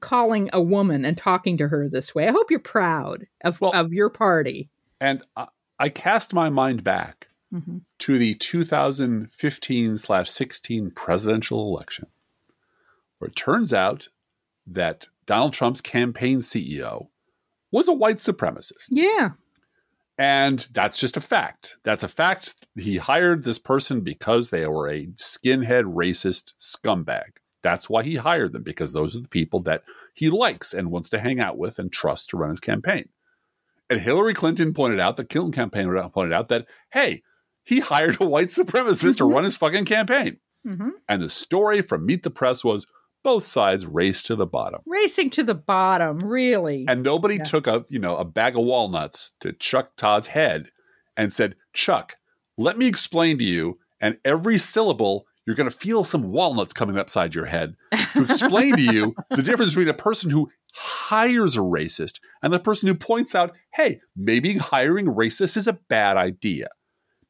[0.00, 2.28] calling a woman and talking to her this way.
[2.28, 4.68] I hope you're proud of Well- of your party.
[5.00, 5.46] And I,
[5.78, 7.80] I cast my mind back Mhm.
[8.00, 12.06] to the 2015 slash 16 presidential election,
[13.18, 14.08] where it turns out
[14.66, 17.08] that Donald Trump's campaign CEO
[17.70, 18.86] was a white supremacist.
[18.90, 19.30] Yeah.
[20.16, 21.76] And that's just a fact.
[21.82, 22.66] That's a fact.
[22.76, 27.38] He hired this person because they were a skinhead racist scumbag.
[27.62, 31.08] That's why he hired them, because those are the people that he likes and wants
[31.10, 33.08] to hang out with and trust to run his campaign.
[33.90, 37.22] And Hillary Clinton pointed out, the Clinton campaign pointed out that, hey,
[37.64, 39.34] he hired a white supremacist to Mhm.
[39.34, 40.38] run his fucking campaign.
[40.64, 42.86] hmm And the story from Meet the Press was
[43.24, 44.80] both sides race to the bottom.
[44.86, 46.84] Racing to the bottom, really.
[46.86, 47.42] And nobody Yeah.
[47.44, 50.70] took a, you know, a bag of walnuts to Chuck Todd's head
[51.16, 52.14] and said, "Chuck,
[52.56, 56.98] let me explain to you." And every syllable, you're going to feel some walnuts coming
[56.98, 57.74] upside your head
[58.14, 62.58] to explain to you the difference between a person who hires a racist and the
[62.60, 66.68] person who points out, "Hey, maybe hiring racists is a bad idea."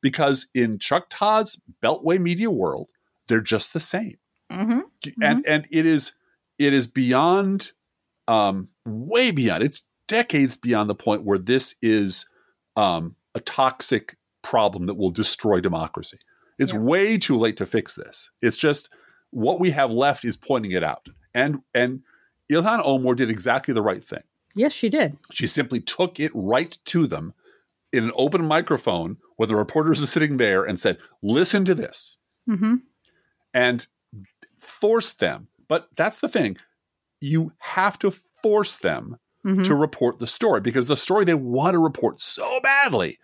[0.00, 2.88] Because in Chuck Todd's Beltway media world,
[3.28, 4.16] they're just the same
[4.50, 4.80] hmm
[5.20, 6.12] and and it is
[6.58, 7.72] it is beyond
[8.28, 12.26] um way beyond it's decades beyond the point where this is
[12.76, 16.18] um a toxic problem that will destroy democracy.
[16.58, 16.78] It's Yeah.
[16.80, 18.30] way too late to fix this.
[18.42, 18.88] It's just
[19.30, 21.08] what we have left is pointing it out.
[21.34, 22.02] And and
[22.52, 24.22] ilhan omar did exactly the right thing.
[24.54, 25.16] Yes, she did.
[25.32, 27.34] she simply took it right to them
[27.92, 32.18] in an open microphone where the reporters are sitting there and said listen to this.
[32.46, 32.76] Hmm
[33.52, 33.86] and
[34.64, 35.48] force them.
[35.68, 36.56] But that's the thing.
[37.20, 38.10] You have to
[38.42, 42.60] force them hmm to report the story because the story they want to report so
[42.62, 43.18] badly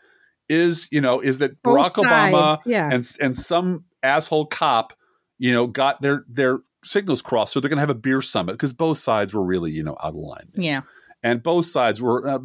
[0.51, 2.89] is, you know, is that Barack Obama Yeah.
[2.93, 4.93] and and some asshole cop,
[5.39, 8.53] you know, got their their signals crossed, so they're going to have a beer summit
[8.53, 10.83] because both sides were really, you know, out of line, yeah.
[11.23, 12.39] and both sides were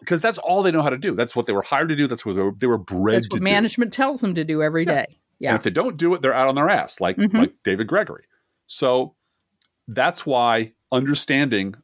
[0.00, 1.14] because that's all they know how to do.
[1.14, 2.06] That's what they were hired to do.
[2.06, 3.44] That's what they were, they were bred That's to what do.
[3.44, 5.04] management tells them to do every Yeah.
[5.04, 5.18] day.
[5.38, 5.50] Yeah.
[5.50, 7.34] And if they don't do it, they're out on their ass, like Mhm.
[7.38, 8.24] like David Gregory.
[8.66, 9.14] So
[9.88, 11.74] that's why understanding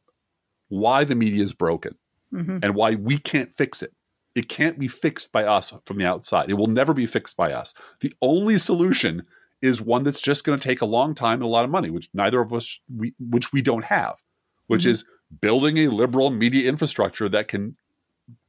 [0.69, 1.97] why the media is broken
[2.31, 3.93] hmm and why we can't fix it.
[4.35, 6.49] It can't be fixed by us from the outside.
[6.51, 7.75] It will never be fixed by us.
[8.01, 9.25] The only solution
[9.61, 11.91] is one that's just going to take a long time and a lot of money,
[11.91, 14.23] which neither of us we which we don't have,
[14.69, 14.91] which Mhm.
[14.91, 15.05] is
[15.41, 17.77] building a liberal media infrastructure that can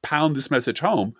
[0.04, 1.14] pound this message home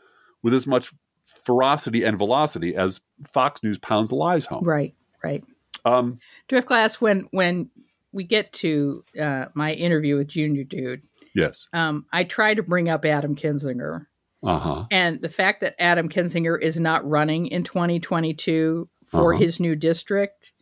[0.44, 0.94] with as much
[1.26, 4.64] ferocity and velocity as Fox News pounds the lies home.
[4.64, 4.94] Right.
[5.24, 5.44] Right.
[5.86, 6.96] Um, Driftglass.
[7.02, 7.70] When when
[8.12, 11.02] we get to uh, my interview with Junior Dude,
[11.36, 11.68] yes.
[11.74, 14.06] um, I try to bring up Adam Kinzinger
[14.44, 14.86] Uh huh.
[14.92, 19.42] and the fact that Adam Kinzinger is not running in 2022 for Uh-huh.
[19.44, 20.54] his new district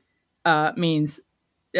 [0.46, 1.20] uh, means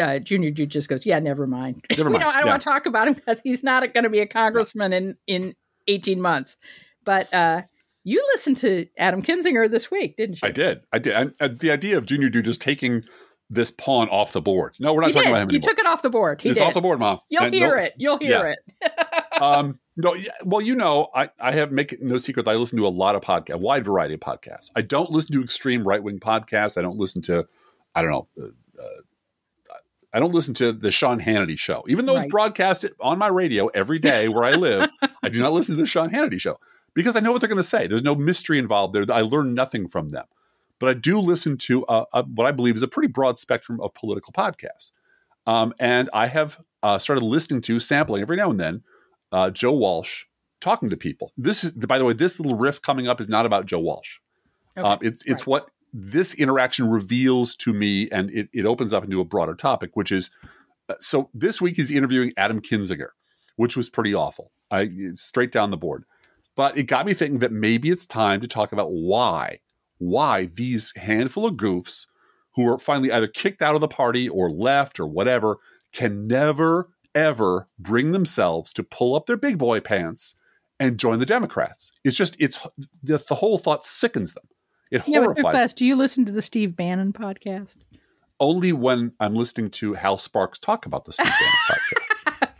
[0.00, 1.84] uh, Junior Dude just goes, yeah, never mind.
[1.96, 2.50] Never you know, I don't Yeah.
[2.52, 5.54] want to talk about him because he's not going to be a congressman in in
[5.88, 6.56] 18 months.
[7.04, 7.62] But uh,
[8.04, 10.48] you listened to Adam Kinzinger this week, didn't you?
[10.48, 10.82] I did.
[10.92, 11.14] I did.
[11.14, 13.04] And, and the idea of Junior Dude just taking
[13.50, 14.74] this pawn off the board.
[14.80, 15.30] No, we're not He talking did.
[15.32, 15.54] about him anymore.
[15.56, 16.40] You took it off the board.
[16.40, 16.66] He it's did.
[16.66, 17.20] off the board, Mom.
[17.28, 17.92] You'll And hear no- it.
[17.98, 18.46] You'll hear
[18.80, 18.92] it.
[19.42, 22.54] um, no, yeah, well, you know, I, I have make it no secret that I
[22.54, 24.70] listen to a lot of podcasts, a wide variety of podcasts.
[24.74, 26.78] I don't listen to extreme right wing podcasts.
[26.78, 27.46] I don't listen to,
[27.94, 28.86] I don't know, uh, uh,
[30.14, 32.30] I don't listen to the Sean Hannity show, even though it's Right.
[32.30, 34.90] broadcast on my radio every day where I live.
[35.22, 36.58] I do not listen to the Sean Hannity show
[36.94, 37.86] because I know what they're going to say.
[37.86, 39.04] There's no mystery involved there.
[39.12, 40.26] I learn nothing from them.
[40.78, 43.80] But I do listen to uh, uh, what I believe is a pretty broad spectrum
[43.80, 44.90] of political podcasts.
[45.46, 48.82] Um, and I have uh, started listening to, sampling every now and then,
[49.30, 50.24] uh, Joe Walsh
[50.60, 51.32] talking to people.
[51.36, 54.18] This is, by the way, this little riff coming up is not about Joe Walsh.
[54.76, 54.88] Okay.
[54.88, 55.48] Um, it's it's Right.
[55.48, 59.90] what this interaction reveals to me, and it, it opens up into a broader topic,
[59.94, 60.30] which is
[60.98, 63.08] so this week he's interviewing Adam Kinzinger,
[63.56, 64.50] which was pretty awful.
[64.70, 66.04] I straight down the board,
[66.56, 69.58] but it got me thinking that maybe it's time to talk about why
[69.98, 72.06] why these handful of goofs
[72.54, 75.58] who are finally either kicked out of the party or left or whatever
[75.92, 80.34] can never ever bring themselves to pull up their big boy pants
[80.80, 81.92] and join the Democrats.
[82.04, 82.58] It's just it's
[83.02, 84.48] the, the whole thought sickens them.
[84.90, 85.72] It Yeah, but horrifies class.
[85.72, 87.76] Do you listen to the Steve Bannon podcast?
[88.42, 92.51] only when I'm listening to Hal Sparks talk about the Steve Bannon podcast.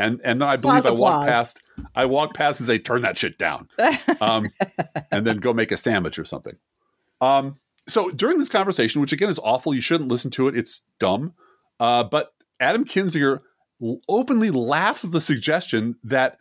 [0.00, 1.28] And and then I believe Applause, I walk applause.
[1.28, 1.62] past
[1.94, 3.68] I walk past and say, turn that shit down.
[4.20, 4.48] Um,
[5.10, 6.56] and then go make a sandwich or something.
[7.22, 10.82] Um, so during this conversation, which again is awful, you shouldn't listen to it, it's
[10.98, 11.32] dumb.
[11.78, 13.40] Uh, but Adam Kinzinger
[14.08, 16.36] openly laughs at the suggestion that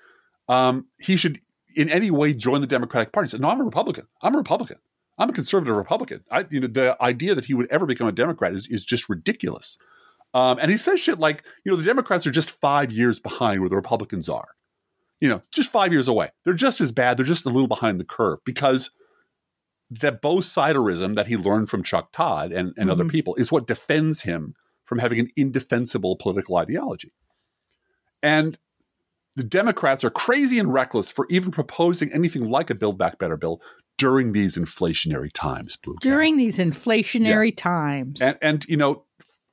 [0.49, 1.39] um, he should
[1.75, 3.27] in any way join the Democratic Party.
[3.27, 4.07] He said, No, I'm a Republican.
[4.21, 4.77] I'm a Republican.
[5.17, 6.23] I'm a conservative Republican.
[6.31, 9.09] I, you know, the idea that he would ever become a Democrat is, is just
[9.09, 9.77] ridiculous.
[10.33, 13.61] Um, and he says shit like, you know, the Democrats are just five years behind
[13.61, 14.49] where the Republicans are.
[15.19, 16.29] You know, just five years away.
[16.45, 17.17] They're just as bad.
[17.17, 18.91] They're just a little behind the curve because
[19.91, 23.09] that both siderism that he learned from Chuck Todd and, and other Mhm.
[23.11, 24.53] people is what defends him
[24.85, 27.11] from having an indefensible political ideology.
[28.21, 28.57] And
[29.35, 33.37] the Democrats are crazy and reckless for even proposing anything like a Build Back Better
[33.37, 33.61] bill
[33.97, 35.95] during these inflationary times, Blue.
[36.01, 38.21] During these inflationary times.
[38.21, 39.03] and and you know,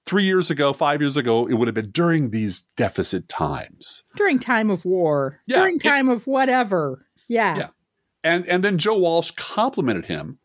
[0.06, 4.04] three years ago, five years ago, it would have been during these deficit times.
[4.16, 5.40] during time of war.
[5.46, 7.06] Yeah, during it- time of whatever.
[7.28, 7.56] Yeah.
[7.58, 7.68] Yeah.
[8.24, 10.38] And and then Joe Walsh complimented him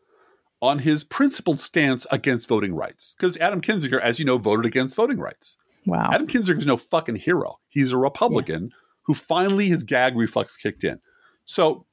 [0.60, 3.14] on his principled stance against voting rights.
[3.16, 5.56] Because Adam Kinzinger, as you know, voted against voting rights.
[5.86, 6.10] Wow.
[6.12, 7.58] Adam Kinzinger is no fucking hero.
[7.68, 8.70] He's a Republican
[9.06, 11.00] who finally his gag reflex kicked in.
[11.44, 11.86] So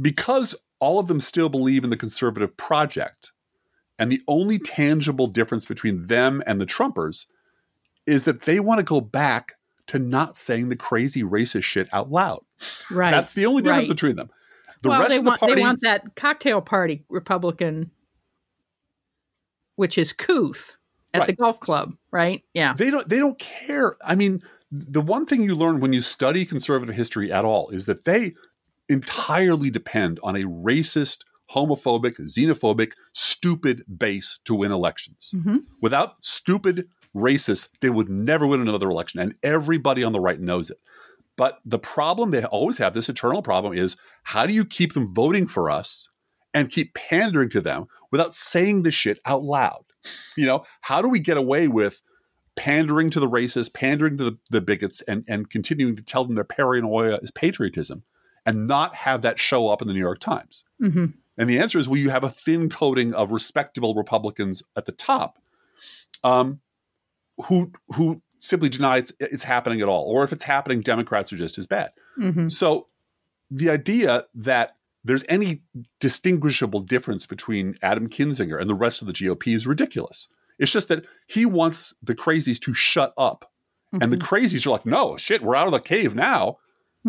[0.00, 3.32] because all of them still believe in the conservative project,
[3.98, 7.26] and the only tangible difference between them and the Trumpers
[8.06, 9.54] is that they want to go back
[9.88, 12.44] to not saying the crazy racist shit out loud.
[12.90, 13.10] right.
[13.10, 13.96] That's the only difference right.
[13.96, 14.30] between them.
[14.82, 17.90] The well, rest they of the want party, they want that cocktail party Republican,
[19.76, 20.76] which is couth
[21.14, 22.44] at the golf club, right?
[22.54, 22.74] Yeah.
[22.74, 23.96] they don't they don't care.
[24.04, 27.86] I mean, the one thing you learn when you study conservative history at all is
[27.86, 28.34] that they
[28.88, 35.32] entirely depend on a racist, homophobic, xenophobic, stupid base to win elections.
[35.34, 35.64] Mhm.
[35.80, 40.70] Without stupid racists, they would never win another election, and everybody on the right knows
[40.70, 40.78] it.
[41.36, 45.14] But the problem they always have, this eternal problem, is how do you keep them
[45.14, 46.08] voting for us
[46.52, 49.84] and keep pandering to them without saying the shit out loud?
[50.36, 52.02] You know, how do we get away with
[52.56, 56.34] pandering to the racists, pandering to the, the bigots, and, and continuing to tell them
[56.34, 58.02] their paranoia is patriotism
[58.44, 60.64] and not have that show up in the New York Times?
[60.80, 61.06] hmm
[61.38, 64.92] And the answer is, well, you have a thin coating of respectable Republicans at the
[64.92, 65.38] top,
[66.24, 66.60] um,
[67.44, 71.36] who who simply deny it's, it's happening at all, or if it's happening, Democrats are
[71.36, 71.90] just as bad.
[72.16, 72.88] hmm So
[73.50, 75.62] the idea that there's any
[76.00, 80.28] distinguishable difference between Adam Kinzinger and the rest of the GOP is ridiculous.
[80.58, 83.50] It's just that he wants the crazies to shut up.
[84.02, 86.58] And the crazies are like, no, shit, we're out of the cave now.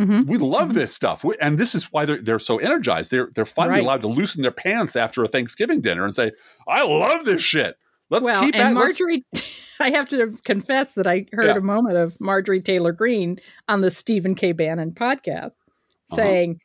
[0.05, 1.23] Hmm We love this stuff.
[1.23, 3.11] We- And this is why they're, they're so energized.
[3.11, 3.83] They're, they're finally Right.
[3.83, 6.31] allowed to loosen their pants after a Thanksgiving dinner and say,
[6.67, 7.75] I love this shit.
[8.09, 8.79] Let's well, keep and that.
[8.79, 9.23] Marjorie,
[9.79, 11.57] I have to confess that I heard Yeah.
[11.57, 14.51] a moment of Marjorie Taylor Greene on the Stephen K.
[14.51, 16.15] Bannon podcast Uh-huh.
[16.15, 16.59] saying,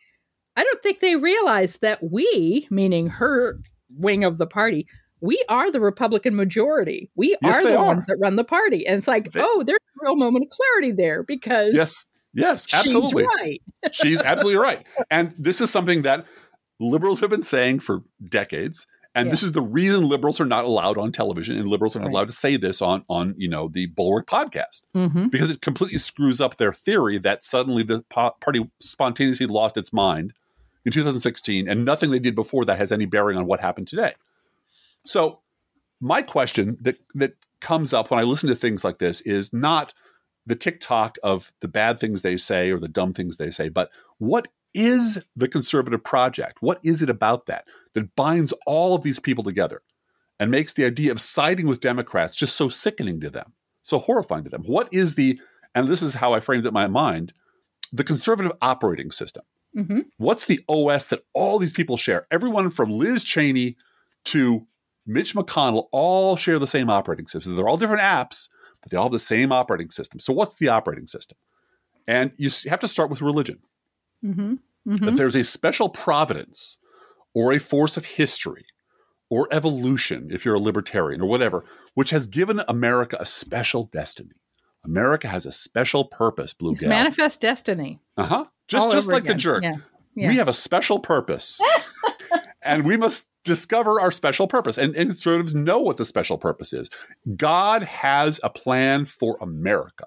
[0.56, 3.58] I don't think they realize that we, meaning her
[3.96, 4.86] wing of the party,
[5.20, 7.10] we are the Republican majority.
[7.16, 7.86] We Yes, are the are.
[7.86, 8.86] ones that run the party.
[8.86, 12.66] And it's like, They- oh, there's a real moment of clarity there because Yes, yes,
[12.68, 13.24] she's absolutely.
[13.24, 13.62] right.
[13.92, 14.84] She's absolutely right.
[15.10, 16.26] And this is something that
[16.80, 18.86] liberals have been saying for decades.
[19.14, 19.30] And Yeah.
[19.30, 22.12] this is the reason liberals are not allowed on television and liberals are not Right.
[22.12, 25.98] allowed to say this on, on you know, the Bulwark podcast hmm because it completely
[25.98, 30.32] screws up their theory that suddenly the po- party spontaneously lost its mind
[30.84, 34.14] in 2016 and nothing they did before that has any bearing on what happened today.
[35.06, 35.40] So
[36.00, 39.94] my question that that comes up when I listen to things like this is not
[40.46, 43.90] the TikTok of the bad things they say or the dumb things they say, but
[44.18, 46.58] what is the conservative project?
[46.60, 49.82] What is it about that that binds all of these people together
[50.38, 53.52] and makes the idea of siding with Democrats just so sickening to them,
[53.82, 54.64] so horrifying to them?
[54.64, 55.40] What is the,
[55.74, 57.32] and this is how I framed it in my mind,
[57.92, 59.44] the conservative operating system?
[59.74, 62.26] hmm What's the OS that all these people share?
[62.30, 63.76] Everyone from Liz Cheney
[64.26, 64.66] to
[65.06, 67.54] Mitch McConnell all share the same operating system.
[67.54, 68.48] They're all different apps,
[68.84, 70.20] but they all have the same operating system.
[70.20, 71.36] So, what's the operating system?
[72.06, 73.60] And you have to start with religion.
[74.22, 76.76] hmm That hmm there's a special providence
[77.32, 78.66] or a force of history
[79.30, 84.36] or evolution, if you're a libertarian or whatever, which has given America a special destiny.
[84.84, 86.90] America has a special purpose, Blue It's Gal.
[86.90, 88.00] manifest destiny.
[88.18, 88.44] uh huh.
[88.68, 89.62] Just, all just like the jerk.
[89.62, 89.76] Yeah.
[90.14, 90.28] Yeah.
[90.28, 91.60] We have a special purpose.
[92.62, 94.78] and we must discover our special purpose.
[94.78, 96.90] And, and conservatives know what the special purpose is.
[97.36, 100.06] God has a plan for America.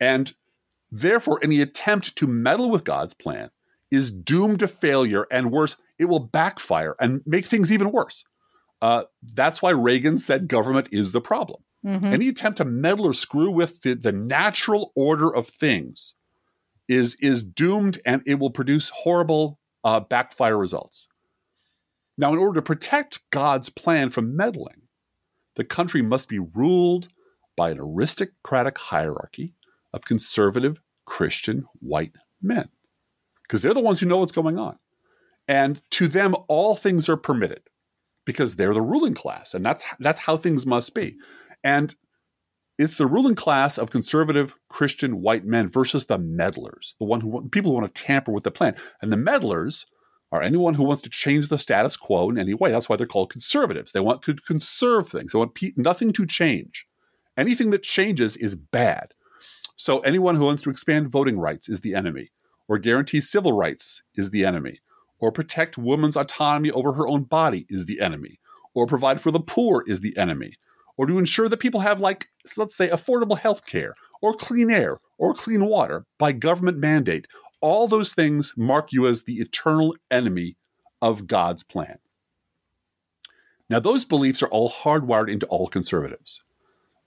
[0.00, 0.32] And
[0.90, 3.50] therefore, any attempt to meddle with God's plan
[3.90, 5.26] is doomed to failure.
[5.30, 8.24] And worse, it will backfire and make things even worse.
[8.80, 11.62] Uh, that's why Reagan said government is the problem.
[11.84, 12.04] Mhm.
[12.04, 16.14] Any attempt to meddle or screw with the, the natural order of things
[16.88, 21.08] is is doomed, and it will produce horrible uh, backfire results.
[22.18, 24.82] Now, in order to protect God's plan from meddling,
[25.54, 27.08] the country must be ruled
[27.56, 29.54] by an aristocratic hierarchy
[29.92, 32.68] of conservative Christian white men,
[33.42, 34.78] because they're the ones who know what's going on,
[35.46, 37.62] and to them, all things are permitted
[38.26, 41.16] because they're the ruling class, and that's that's how things must be.
[41.64, 41.94] And
[42.78, 47.48] it's the ruling class of conservative Christian white men versus the meddlers, the one who
[47.48, 48.76] people who want to tamper with the plan.
[49.00, 49.86] And the meddlers
[50.30, 52.70] are anyone who wants to change the status quo in any way.
[52.70, 53.92] That's why they're called conservatives.
[53.92, 55.32] They want to conserve things.
[55.32, 56.86] They want pe- nothing to change.
[57.36, 59.14] Anything that changes is bad.
[59.76, 62.32] So anyone who wants to expand voting rights is the enemy,
[62.66, 64.80] or guarantee civil rights is the enemy,
[65.20, 68.40] or protect women's autonomy over her own body is the enemy,
[68.74, 70.52] or provide for the poor is the enemy,
[70.96, 72.26] or to ensure that people have, like,
[72.56, 77.26] let's say, affordable health care, or clean air, or clean water by government mandate.
[77.60, 80.56] All those things mark you as the eternal enemy
[81.02, 81.98] of God's plan.
[83.70, 86.42] Now, those beliefs are all hardwired into all conservatives.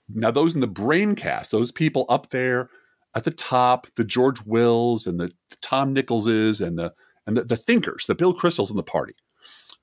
[0.08, 2.68] Now, those in the Brahmin caste, those people up there
[3.14, 6.92] at the top, the George Wills and the, the Tom Nicholses and the
[7.26, 9.14] and the, the thinkers, the Bill Kristols in the party,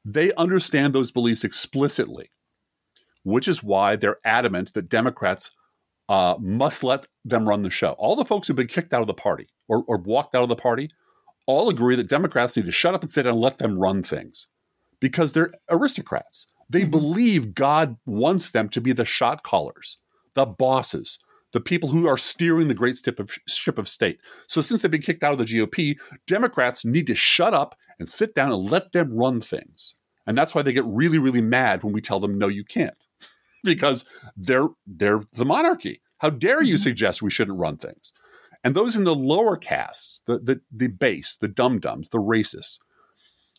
[0.04, 2.32] they understand those beliefs explicitly,
[3.24, 5.52] which is why they're adamant that Democrats
[6.10, 7.92] uh, must let them run the show.
[7.92, 10.50] All the folks who've been kicked out of the party or, or walked out of
[10.50, 10.90] the party
[11.46, 14.04] all agree that Democrats need to shut up and sit down and let them run
[14.04, 14.48] things
[15.00, 16.48] because they're aristocrats.
[16.70, 16.92] They mm-hmm.
[16.92, 19.98] believe God wants them to be the shot callers
[20.36, 21.20] the bosses,
[21.54, 24.20] the people who are steering the great ship of, ship of state.
[24.48, 25.98] So, since they've been kicked out of the GOP,
[26.28, 29.96] Democrats need to shut up and sit down and let them run things.
[30.28, 33.08] And that's why they get really, really mad when we tell them, no, you can't,
[33.64, 34.06] because
[34.36, 36.02] they're, they're the monarchy.
[36.20, 36.84] How dare you mm-hmm.
[36.84, 38.14] suggest we shouldn't run things?
[38.64, 42.80] And those in the lower castes, the, the, the base, the dum dums, the racists,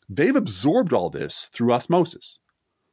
[0.08, 2.38] they've absorbed all this through osmosis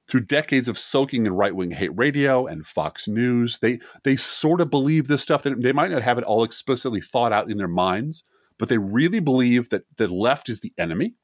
[0.08, 4.62] through decades of soaking in right wing hate radio and Fox News, they they sort
[4.62, 5.44] of believe this stuff.
[5.44, 8.24] That they might not have it all explicitly thought out in their minds,
[8.58, 11.16] but they really believe that the left is the enemy,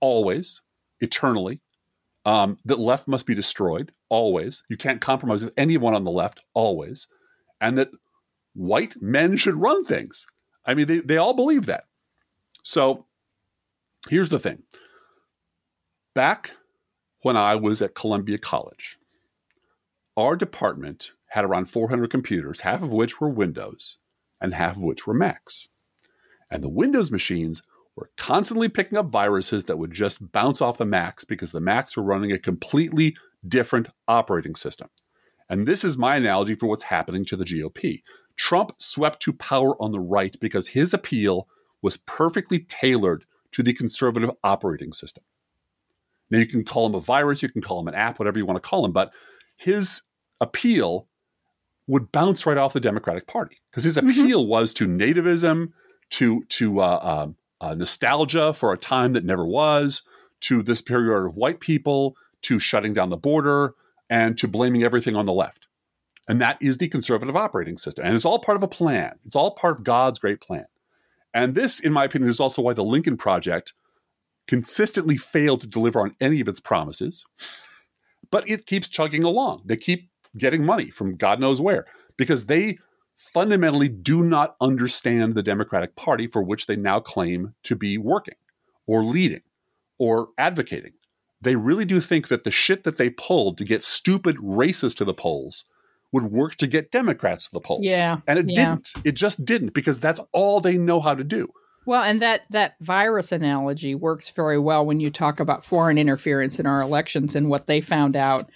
[0.00, 0.60] always,
[1.00, 1.60] eternally.
[2.24, 4.62] Um, that left must be destroyed always.
[4.70, 7.06] You can't compromise with anyone on the left always,
[7.60, 7.90] and that
[8.54, 10.26] white men should run things.
[10.64, 11.84] I mean, they they all believe that.
[12.62, 13.04] So,
[14.08, 14.62] here's the thing.
[16.14, 16.52] Back
[17.24, 18.98] when I was at Columbia College.
[20.14, 23.96] Our department had around 400 computers, half of which were Windows
[24.40, 25.68] and half of which were Macs.
[26.50, 27.62] And the Windows machines
[27.96, 31.96] were constantly picking up viruses that would just bounce off the Macs because the Macs
[31.96, 33.16] were running a completely
[33.46, 34.88] different operating system.
[35.48, 38.02] And this is my analogy for what's happening to the GOP.
[38.36, 41.48] Trump swept to power on the right because his appeal
[41.82, 45.22] was perfectly tailored to the conservative operating system.
[46.30, 48.46] Now, you can call him a virus, you can call him an app, whatever you
[48.46, 49.12] want to call him, but
[49.56, 50.02] his
[50.40, 51.06] appeal
[51.86, 54.08] would bounce right off the Democratic Party because his mm-hmm.
[54.08, 54.50] appeal mm-hmm.
[54.50, 55.72] was to nativism,
[56.10, 57.28] to to uh, uh,
[57.60, 60.02] uh, nostalgia for a time that never was,
[60.40, 63.74] to the superiority of white people, to shutting down the border,
[64.10, 65.66] and to blaming everything on the left.
[66.28, 68.04] And that is the conservative operating system.
[68.04, 69.18] And it's all part of a plan.
[69.26, 70.66] It's all part of God's great plan.
[71.32, 73.74] And this, in my opinion, is also why the Lincoln Project
[74.46, 77.24] consistently failed to deliver on any of its promises,
[78.30, 79.62] but it keeps chugging along.
[79.64, 81.86] They keep getting money from God knows where
[82.16, 82.78] because they
[83.16, 88.34] fundamentally do not understand the Democratic Party for which they now claim to be working
[88.86, 89.42] or leading
[89.98, 90.92] or advocating.
[91.40, 95.04] They really do think that the shit that they pulled to get stupid racists to
[95.04, 95.64] the polls
[96.12, 97.84] would work to get Democrats to the polls.
[97.84, 98.20] Yeah.
[98.26, 98.54] And it yeah.
[98.54, 98.92] didn't.
[99.04, 101.48] It just didn't because that's all they know how to do.
[101.86, 106.58] Well, and that that virus analogy works very well when you talk about foreign interference
[106.58, 108.48] in our elections and what they found out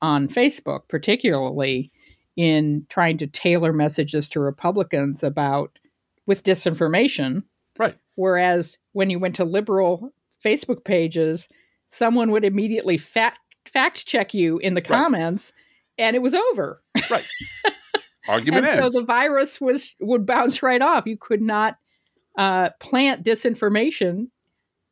[0.00, 1.90] on Facebook, particularly
[2.38, 5.76] in trying to tailor messages to Republicans about
[6.26, 7.42] with disinformation.
[7.76, 7.98] Right.
[8.14, 10.12] Whereas when you went to liberal
[10.42, 11.48] Facebook pages,
[11.88, 15.52] someone would immediately fact fact check you in the comments
[15.98, 16.06] right.
[16.06, 16.80] and it was over.
[17.10, 17.26] Right.
[18.28, 18.94] Argument and ends.
[18.94, 21.06] so the virus was would bounce right off.
[21.06, 21.76] You could not
[22.38, 24.28] uh, plant disinformation.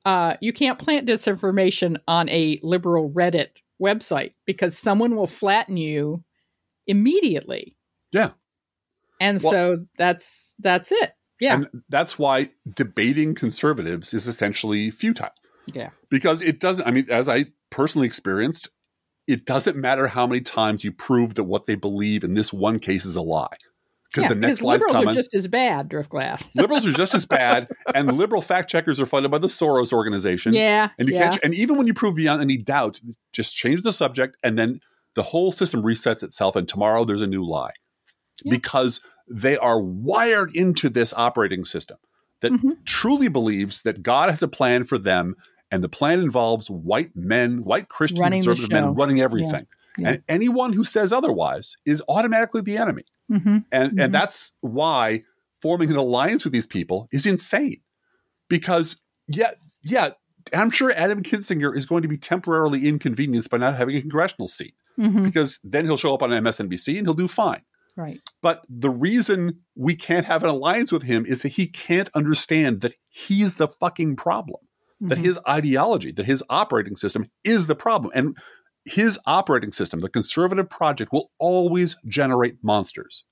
[0.05, 6.25] Uh, you can't plant disinformation on a liberal Reddit website because someone will flatten you
[6.87, 7.77] immediately.
[8.13, 8.31] Yeah.
[9.21, 11.13] And well, so that's that's it.
[11.41, 11.55] Yeah.
[11.55, 15.31] And that's why debating conservatives is essentially futile.
[15.73, 15.91] Yeah.
[16.11, 18.69] Because it doesn't I mean as I personally experienced,
[19.27, 22.79] it doesn't matter how many times you prove that what they believe in this one
[22.79, 23.57] case is a lie
[24.17, 25.09] because yeah, the next liberals coming.
[25.11, 26.49] are just as bad, Driftglass.
[26.55, 30.55] liberals are just as bad, and liberal fact checkers are funded by the Soros organization.
[30.55, 31.31] Yeah, and you yeah.
[31.31, 31.45] can't.
[31.45, 33.01] And even when you prove beyond any doubt,
[33.33, 34.81] just change the subject, and then
[35.17, 36.55] the whole system resets itself.
[36.55, 37.73] And tomorrow there's a new lie,
[38.45, 38.51] yeah.
[38.51, 41.97] because they are wired into this operating system
[42.41, 42.73] that mm-hmm.
[42.85, 45.35] truly believes that God has a plan for them,
[45.71, 49.67] and the plan involves white men, white Christian running conservative men running everything.
[49.99, 50.11] Yeah.
[50.11, 53.05] And anyone who says otherwise is automatically the enemy.
[53.29, 54.05] hmm And Mhm.
[54.05, 55.25] and that's why
[55.61, 57.81] forming an alliance with these people is insane.
[58.49, 59.53] Because yeah,
[59.83, 60.11] yeah,
[60.53, 64.49] I'm sure Adam Kinzinger is going to be temporarily inconvenienced by not having a congressional
[64.49, 67.63] seat hmm because then he'll show up on MSNBC and he'll do fine.
[67.97, 68.21] Right.
[68.43, 72.81] But the reason we can't have an alliance with him is that he can't understand
[72.83, 74.61] that he's the fucking problem,
[75.01, 75.23] that Mhm.
[75.25, 78.13] his ideology, that his operating system is the problem.
[78.15, 78.37] And
[78.85, 83.25] his operating system, the conservative project, will always generate monsters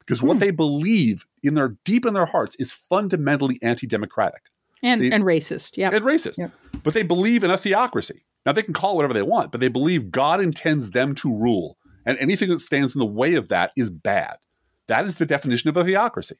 [0.00, 0.40] because what Hmm.
[0.40, 4.42] they believe in their deep in their hearts is fundamentally anti-democratic
[4.82, 5.76] and the- and racist.
[5.76, 5.90] Yeah.
[5.92, 6.38] and racist.
[6.38, 6.50] Yep.
[6.82, 8.22] But they believe in a theocracy.
[8.46, 11.28] Now they can call it whatever they want, but they believe God intends them to
[11.28, 11.76] rule,
[12.06, 14.36] and anything that stands in the way of that is bad.
[14.86, 16.36] That is the definition of a theocracy.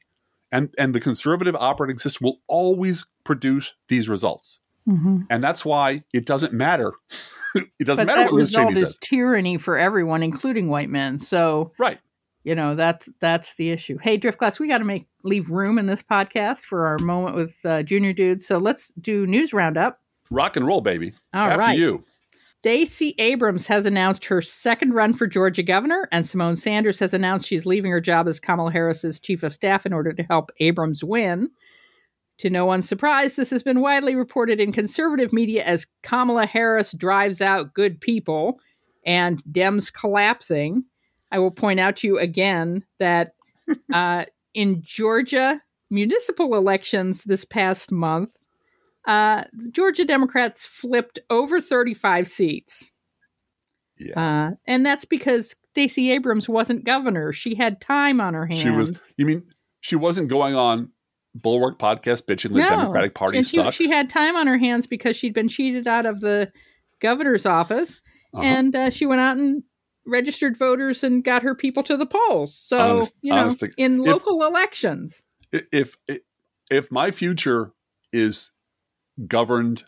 [0.51, 4.59] And and the conservative operating system will always produce these results.
[4.85, 6.93] hmm And that's why it doesn't matter.
[7.55, 8.97] it doesn't But matter that what Liz Cheney is says.
[9.01, 11.19] tyranny for everyone, including white men.
[11.19, 11.99] So Right.
[12.43, 13.99] you know that's that's the issue.
[14.01, 17.55] Hey, Driftglass, we got to make leave room in this podcast for our moment with
[17.63, 18.41] uh, Junior Dude.
[18.41, 19.99] So let's do news roundup.
[20.29, 21.13] Rock and roll, baby.
[21.33, 21.77] All After right.
[21.77, 22.05] you.
[22.61, 27.47] Stacey Abrams has announced her second run for Georgia governor, and Symone Sanders has announced
[27.47, 31.03] she's leaving her job as Kamala Harris's chief of staff in order to help Abrams
[31.03, 31.49] win.
[32.39, 36.91] To no one's surprise, this has been widely reported in conservative media as Kamala Harris
[36.93, 38.59] drives out good people
[39.05, 40.83] and Dems collapsing.
[41.31, 43.35] I will point out to you again that
[43.93, 48.31] uh, in Georgia municipal elections this past month,
[49.07, 52.91] uh, Georgia Democrats flipped over 35 seats.
[53.97, 54.49] Yeah.
[54.51, 57.33] Uh, and that's because Stacey Abrams wasn't governor.
[57.33, 58.61] She had time on her hands.
[58.61, 59.43] She was you mean
[59.81, 60.89] she wasn't going on
[61.35, 62.67] Bulwark podcast bitching the No.
[62.67, 63.77] Democratic Party and she, sucks?
[63.77, 66.51] she had time on her hands because she'd been cheated out of the
[67.01, 67.99] governor's office.
[68.33, 68.43] Uh-huh.
[68.43, 69.63] And uh, she went out and
[70.05, 72.55] registered voters and got her people to the polls.
[72.57, 75.23] So, Honest- you know, honest in if- local elections.
[75.51, 75.97] if
[76.71, 77.73] if my future
[78.13, 78.51] is
[79.27, 79.83] governed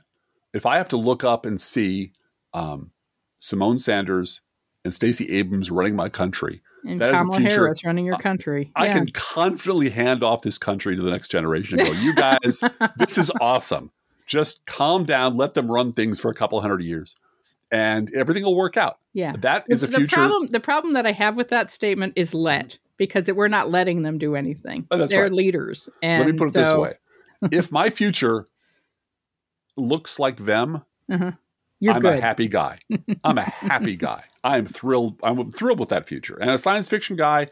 [0.54, 2.12] if i have to look up and see
[2.54, 2.92] um,
[3.40, 4.42] symone sanders
[4.84, 8.72] and stacey abrams running my country And that is a future- Harris running your country.
[8.76, 8.92] i Yeah.
[8.94, 12.62] can confidently hand off this country to the next generation and go you guys
[12.98, 13.92] this is awesome
[14.26, 17.16] just calm down let them run things for a couple hundred years
[17.72, 19.34] and everything will work out Yeah.
[19.40, 22.34] that is a the future problem the problem that I have with that statement is
[22.34, 24.86] let because it, we're not letting them do anything.
[24.92, 25.32] Oh, They're right.
[25.32, 25.90] leaders.
[26.04, 26.94] And let me put it this way
[27.52, 28.48] if my future
[29.78, 31.32] looks like them Uh-huh.
[31.80, 32.14] You're I'm good.
[32.20, 32.78] a happy guy.
[33.24, 34.26] I'm a happy guy.
[34.44, 35.20] I am thrilled.
[35.24, 36.38] I'm thrilled with that future.
[36.40, 37.48] And a science fiction guy,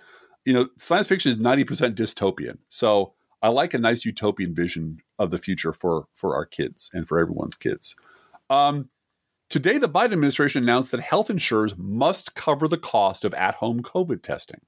[0.46, 2.60] you know, science fiction is 90% dystopian.
[2.68, 7.08] So I like a nice utopian vision of the future for for our kids and
[7.08, 7.96] for everyone's kids.
[8.52, 8.90] Um,
[9.50, 14.22] today, the Biden administration announced that health insurers must cover the cost of at-home COVID
[14.22, 14.62] testing.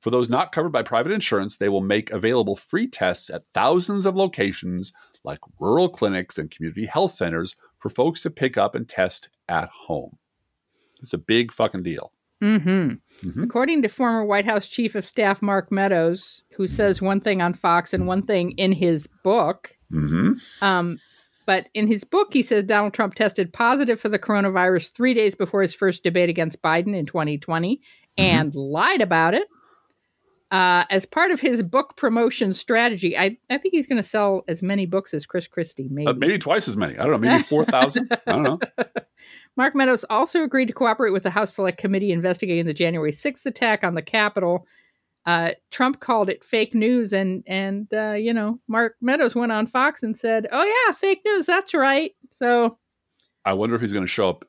[0.00, 4.04] For those not covered by private insurance, they will make available free tests at thousands
[4.04, 4.92] of locations
[5.24, 9.68] like rural clinics and community health centers for folks to pick up and test at
[9.70, 10.16] home.
[11.00, 12.12] It's a big fucking deal.
[12.40, 12.56] hmm
[13.22, 13.42] Mhm.
[13.44, 17.54] According to former White House Chief of Staff Mark Meadows, who says one thing on
[17.54, 20.32] Fox and one thing in his book, Mm-hmm.
[20.64, 20.98] um,
[21.46, 25.34] but in his book, he says Donald Trump tested positive for the coronavirus three days
[25.34, 27.80] before his first debate against Biden in 2020
[28.18, 29.46] and lied about it.
[30.54, 34.44] Uh, as part of his book promotion strategy, I, I think he's going to sell
[34.46, 36.06] as many books as Chris Christie, maybe.
[36.06, 36.96] Uh, maybe twice as many.
[36.96, 37.28] I don't know.
[37.28, 38.08] Maybe 4,000.
[38.28, 38.60] I don't know.
[39.56, 43.44] Mark Meadows also agreed to cooperate with the House Select Committee investigating the January 6th
[43.46, 44.64] attack on the Capitol.
[45.26, 49.66] Uh, Trump called it fake news, and and uh, you know Mark Meadows went on
[49.66, 51.46] Fox and said, "Oh yeah, fake news.
[51.46, 52.76] That's right." So
[53.44, 54.44] I wonder if he's going to show up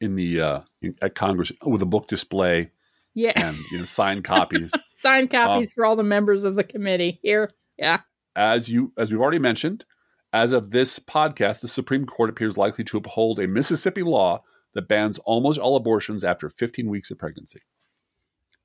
[0.00, 2.70] in the uh, in, at Congress with a book display
[3.14, 4.72] yeah, and you know signed copies.
[4.96, 7.50] signed copies Um, for all the members of the committee here.
[7.78, 8.00] Yeah,
[8.36, 9.84] As you as we've already mentioned,
[10.32, 14.42] as of this podcast, the Supreme Court appears likely to uphold a Mississippi law
[14.74, 17.60] that bans almost all abortions after 15 weeks of pregnancy.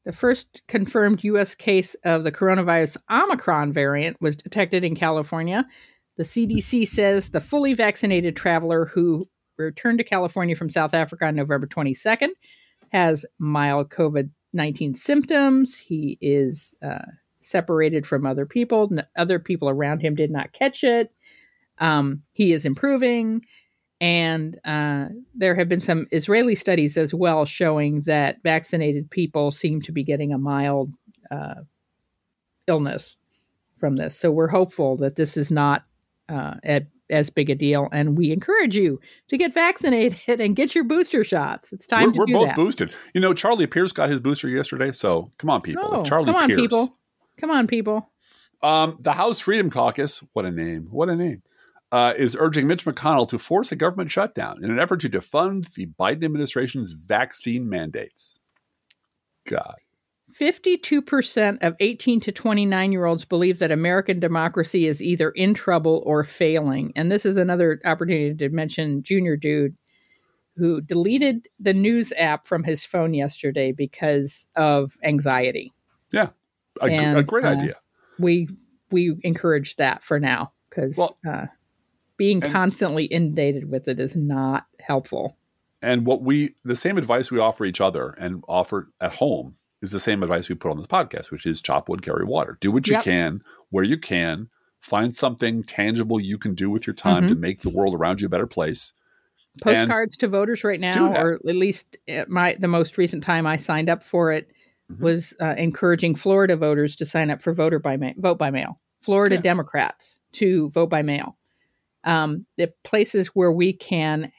[0.06, 1.54] the first confirmed U.S.
[1.54, 5.66] case of the coronavirus Omicron variant was detected in California.
[6.16, 9.28] The CDC says the fully vaccinated traveler who
[9.58, 12.30] returned to California from South Africa on November 22nd
[12.94, 15.78] has mild COVID 19 symptoms.
[15.78, 17.06] He is uh,
[17.42, 18.92] separated from other people.
[19.18, 21.12] Other people around him did not catch it.
[21.80, 23.44] Um, he is improving.
[24.00, 29.82] And uh, there have been some Israeli studies as well showing that vaccinated people seem
[29.82, 30.94] to be getting a mild
[31.32, 31.62] uh,
[32.68, 33.16] illness
[33.80, 34.18] from this.
[34.18, 35.86] So we're hopeful that this is not
[36.30, 37.88] uh, at, as big a deal.
[37.92, 39.00] And we encourage you
[39.30, 41.74] to get vaccinated and get your booster shots.
[41.74, 42.56] It's time we're, to we're both that.
[42.56, 42.96] boosted.
[43.14, 45.84] You know, Charlie Pierce got his booster yesterday, so come on, people.
[45.86, 46.98] Oh, Charlie come on, Pierce, people.
[47.38, 48.12] Come on, people.
[48.62, 51.44] Um, the House Freedom Caucus, what a name, what a name,
[51.92, 55.74] uh, is urging Mitch McConnell to force a government shutdown in an effort to defund
[55.76, 58.40] the Biden administration's vaccine mandates.
[59.48, 59.76] God.
[60.40, 66.04] 52% of 18 to 29 year olds believe that American democracy is either in trouble
[66.06, 66.94] or failing.
[66.96, 69.76] And this is another opportunity to mention Junior Dude,
[70.56, 75.74] who deleted the news app from his phone yesterday because of anxiety.
[76.12, 76.30] Yeah,
[76.82, 77.76] a, gr- a great uh, idea.
[78.20, 78.48] We
[78.92, 81.48] we encourage that for now because Well, uh,
[82.18, 85.38] being and- constantly inundated with it is not helpful.
[85.80, 89.92] And what we, the same advice we offer each other and offer at home is
[89.92, 92.58] the same advice we put on this podcast, which is chop wood, carry water.
[92.62, 93.04] Do what you Yep.
[93.04, 94.50] can where you can.
[94.80, 97.34] Find something tangible you can do with your time Mm-hmm.
[97.34, 98.94] to make the world around you a better place.
[99.54, 103.48] And postcards to voters right now, or at least at my the most recent time
[103.48, 104.50] I signed up for it
[104.92, 105.00] Mhm.
[105.00, 108.80] was uh, encouraging Florida voters to sign up for voter by ma- vote by mail.
[109.02, 109.42] Florida Yeah.
[109.42, 111.38] Democrats to vote by mail.
[112.04, 114.32] Um, the places where we can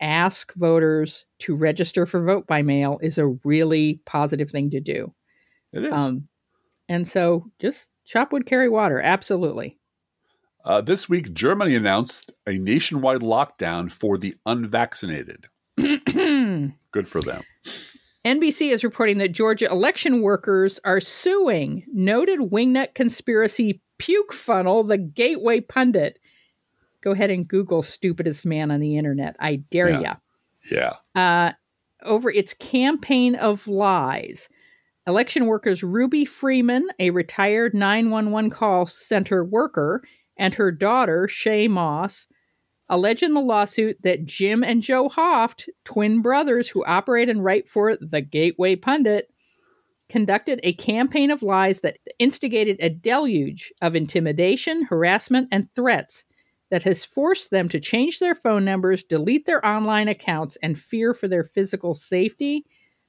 [0.00, 5.12] ask voters to register for vote by mail is a really positive thing to do.
[5.72, 5.92] It is.
[5.92, 6.28] Um,
[6.88, 9.00] and so just chop wood, carry water.
[9.00, 9.78] Absolutely.
[10.64, 15.46] Uh, this week, Germany announced a nationwide lockdown for the unvaccinated.
[15.76, 17.42] Good for them.
[18.24, 24.98] NBC is reporting that Georgia election workers are suing noted wingnut conspiracy puke funnel, the
[24.98, 26.18] Gateway Pundit.
[27.06, 29.36] Go ahead and Google stupidest man on the internet.
[29.38, 30.00] I dare Yeah.
[30.00, 30.14] ya.
[30.72, 30.92] Yeah.
[31.14, 31.52] Uh,
[32.02, 34.48] over its campaign of lies.
[35.06, 40.02] Election workers Ruby Freeman, a retired 911 call center worker,
[40.36, 42.26] and her daughter, Shaye Moss,
[42.88, 47.68] allege in the lawsuit that Jim and Joe Hoft, twin brothers who operate and write
[47.68, 49.30] for the Gateway Pundit,
[50.08, 56.24] conducted a campaign of lies that instigated a deluge of intimidation, harassment, and threats
[56.70, 61.14] that has forced them to change their phone numbers, delete their online accounts, and fear
[61.14, 62.64] for their physical safety.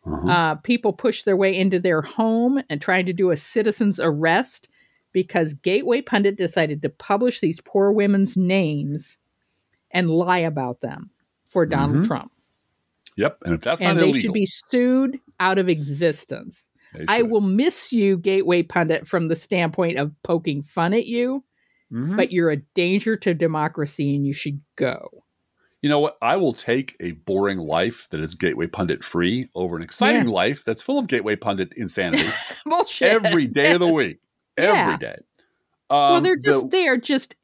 [0.06, 0.30] Uh-huh.
[0.30, 4.70] Uh, people push their way into their home and trying to do a citizen's arrest
[5.12, 9.18] because Gateway Pundit decided to publish these poor women's names
[9.92, 11.10] and lie about them
[11.48, 12.08] for Donald Mhm.
[12.08, 12.32] Trump.
[13.16, 13.40] Yep.
[13.46, 16.70] And if that's and not they illegal, should be sued out of existence.
[17.08, 21.44] I will miss you, Gateway Pundit, from the standpoint of poking fun at you,
[21.92, 22.18] Mhm.
[22.18, 25.24] but you're a danger to democracy and you should go.
[25.82, 26.18] You know what?
[26.22, 30.34] I will take a boring life that is Gateway Pundit free over an exciting Yeah.
[30.34, 32.30] life that's full of Gateway Pundit insanity
[32.66, 33.10] Bullshit.
[33.10, 34.20] every day of the week.
[34.58, 34.98] Every Yeah.
[34.98, 35.16] day.
[35.90, 37.36] well, Um, they're just the- they are just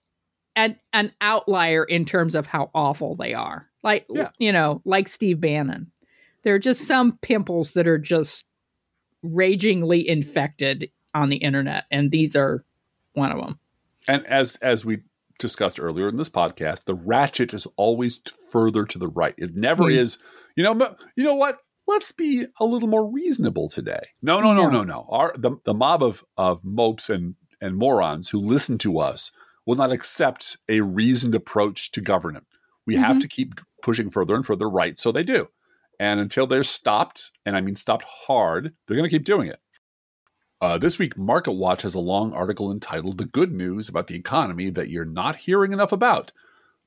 [0.56, 3.70] an an outlier in terms of how awful they are.
[3.84, 4.32] Like Yeah.
[4.40, 5.92] you know, like Steve Bannon.
[6.42, 8.44] There are just some pimples that are just
[9.22, 12.66] ragingly infected on the internet, and these are
[13.14, 13.60] one of them.
[14.08, 15.04] And as as we
[15.40, 18.20] discussed earlier in this podcast, the ratchet is always
[18.52, 19.36] further to the right.
[19.38, 19.92] It never Hmm.
[19.98, 20.18] is.
[20.56, 20.96] You know.
[21.16, 21.60] You know what?
[21.88, 24.08] Let's be a little more reasonable today.
[24.22, 24.84] No, no, no, no, No.
[24.84, 25.06] no.
[25.10, 29.32] Our the the mob of of mopes and and morons who listen to us
[29.66, 32.46] will not accept a reasoned approach to government.
[32.86, 33.22] We have Mhm.
[33.22, 35.48] to keep pushing further and further right, so they do.
[36.00, 39.60] And until they're stopped, and I mean stopped hard, they're going to keep doing it.
[40.64, 44.70] Uh, this week, MarketWatch has a long article entitled The Good News About the Economy
[44.70, 46.32] That You're Not Hearing Enough About.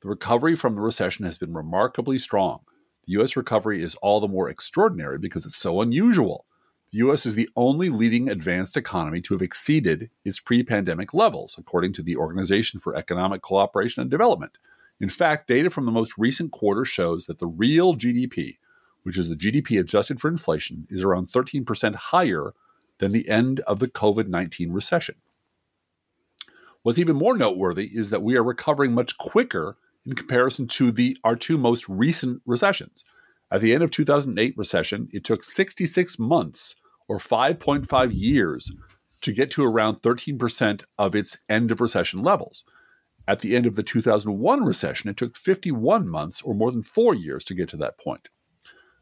[0.01, 2.61] The recovery from the recession has been remarkably strong.
[3.05, 3.37] The U.S.
[3.37, 6.47] recovery is all the more extraordinary because it's so unusual.
[6.91, 7.27] The U.S.
[7.27, 12.03] is the only leading advanced economy to have exceeded its pre pandemic levels, according to
[12.03, 14.57] the Organization for Economic Cooperation and Development.
[15.01, 18.57] In fact, data from the most recent quarter shows that the real GDP,
[19.03, 22.55] which is the GDP adjusted for inflation, is around 13% higher
[22.99, 25.17] than the end of the COVID 19 recession.
[26.83, 29.77] What's even more noteworthy is that we are recovering much quicker
[30.07, 33.05] in comparison to the, our two most recent recessions.
[33.51, 36.77] At the end of 2008 recession, it took 66 months
[37.09, 38.71] or 5.5 years
[39.21, 42.65] to get to around 13% of its end of recession levels.
[43.29, 47.15] At the end of the 2001 recession, it took 51 months or more than four
[47.15, 48.29] years to get to that point.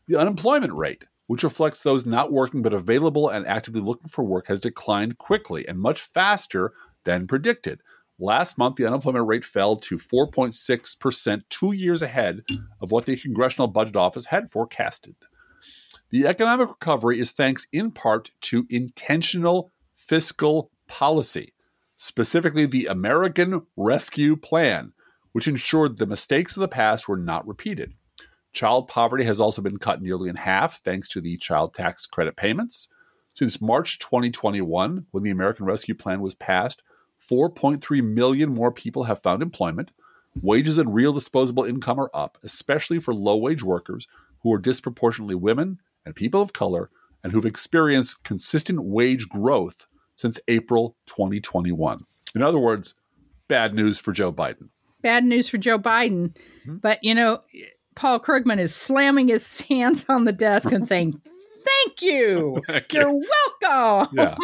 [0.06, 4.46] The unemployment rate, which reflects those not working but available and actively looking for work,
[4.48, 6.72] has declined quickly and much faster
[7.04, 7.80] than predicted.
[8.18, 12.42] Last month, the unemployment rate fell to 4.6%, two years ahead
[12.80, 15.16] of what the Congressional Budget Office had forecasted.
[16.10, 21.54] The economic recovery is thanks in part to intentional fiscal policy.
[21.96, 24.92] specifically the American Rescue Plan,
[25.32, 27.94] which ensured the mistakes of the past were not repeated.
[28.54, 32.36] Child poverty has also been cut nearly in half thanks to the child tax credit
[32.36, 32.88] payments.
[33.34, 36.82] Since March 2021, when the American Rescue Plan was passed,
[37.20, 39.90] 4.3 million more people have found employment.
[40.40, 44.06] Wages and real disposable income are up, especially for low wage workers
[44.40, 46.90] who are disproportionately women and people of color
[47.24, 52.06] and who've experienced consistent wage growth since April 2021.
[52.34, 52.94] In other words,
[53.48, 54.68] bad news for Joe Biden.
[55.02, 56.36] Bad news for Joe Biden.
[56.66, 56.76] Mm-hmm.
[56.76, 57.40] But, you know,
[57.94, 61.20] Paul Krugman is slamming his hands on the desk and saying,
[61.64, 62.62] Thank you.
[62.66, 64.16] Thank You're welcome.
[64.16, 64.36] Yeah.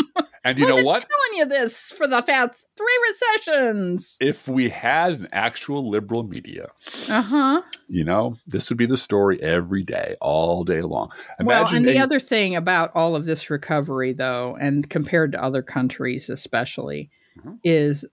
[0.42, 1.04] And you know what?
[1.06, 4.16] telling you this for the past three recessions.
[4.20, 6.68] If we had an actual liberal media,
[7.08, 11.10] uh huh, you know, this would be the story every day, all day long.
[11.38, 15.32] Imagine well, and the a- other thing about all of this recovery, though, and compared
[15.32, 17.56] to other countries, especially, mm-hmm.
[17.64, 18.04] is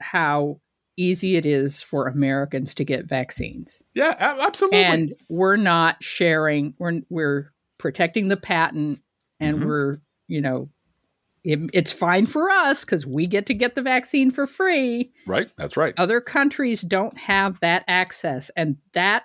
[0.00, 0.60] how
[0.96, 3.82] easy it is for Americans to get vaccines.
[3.94, 4.82] Yeah, absolutely.
[4.84, 6.74] And we're not sharing.
[6.78, 9.00] We're we're protecting the patent,
[9.40, 9.66] and mm-hmm.
[9.66, 10.70] we're you know
[11.46, 15.12] it, it's fine for us because we get to get the vaccine for free.
[15.28, 15.48] Right.
[15.56, 15.94] That's right.
[15.96, 18.50] Other countries don't have that access.
[18.56, 19.22] And that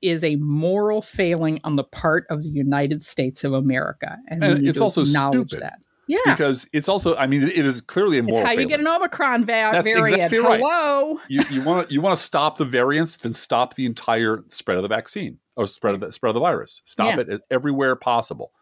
[0.00, 4.16] is a moral failing on the part of the United States of America.
[4.28, 5.60] And, and it's also stupid.
[5.60, 5.78] That.
[6.08, 6.18] Yeah.
[6.24, 8.38] Because it's also, I mean, it is clearly a moral.
[8.38, 8.62] It's how failing.
[8.62, 10.32] you get an Omicron va- That's variant.
[10.32, 10.58] Exactly right.
[10.58, 11.20] Hello.
[11.28, 14.78] You you want to you want to stop the variants, then stop the entire spread
[14.78, 16.82] of the vaccine or spread of the spread of the virus.
[16.86, 17.34] Stop yeah.
[17.34, 18.52] it everywhere possible.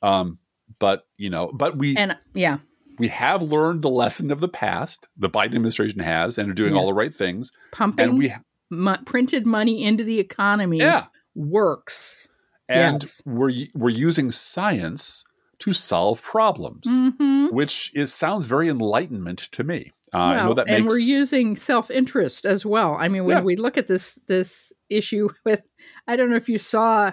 [0.00, 0.38] Um,
[0.78, 2.58] but you know, but we and yeah,
[2.98, 5.08] we have learned the lesson of the past.
[5.16, 6.80] The Biden administration has, and are doing yeah.
[6.80, 7.50] all the right things.
[7.72, 8.32] Pumping and we
[8.72, 10.78] m- printed money into the economy.
[10.78, 11.06] Yeah.
[11.34, 12.28] works.
[12.68, 13.20] And yes.
[13.26, 15.24] we're we're using science
[15.60, 17.54] to solve problems, mm-hmm.
[17.54, 19.92] which is sounds very enlightenment to me.
[20.12, 20.78] Uh, well, I know that makes...
[20.78, 22.96] and we're using self interest as well.
[22.98, 23.42] I mean, when yeah.
[23.42, 25.62] we look at this this issue with,
[26.06, 27.12] I don't know if you saw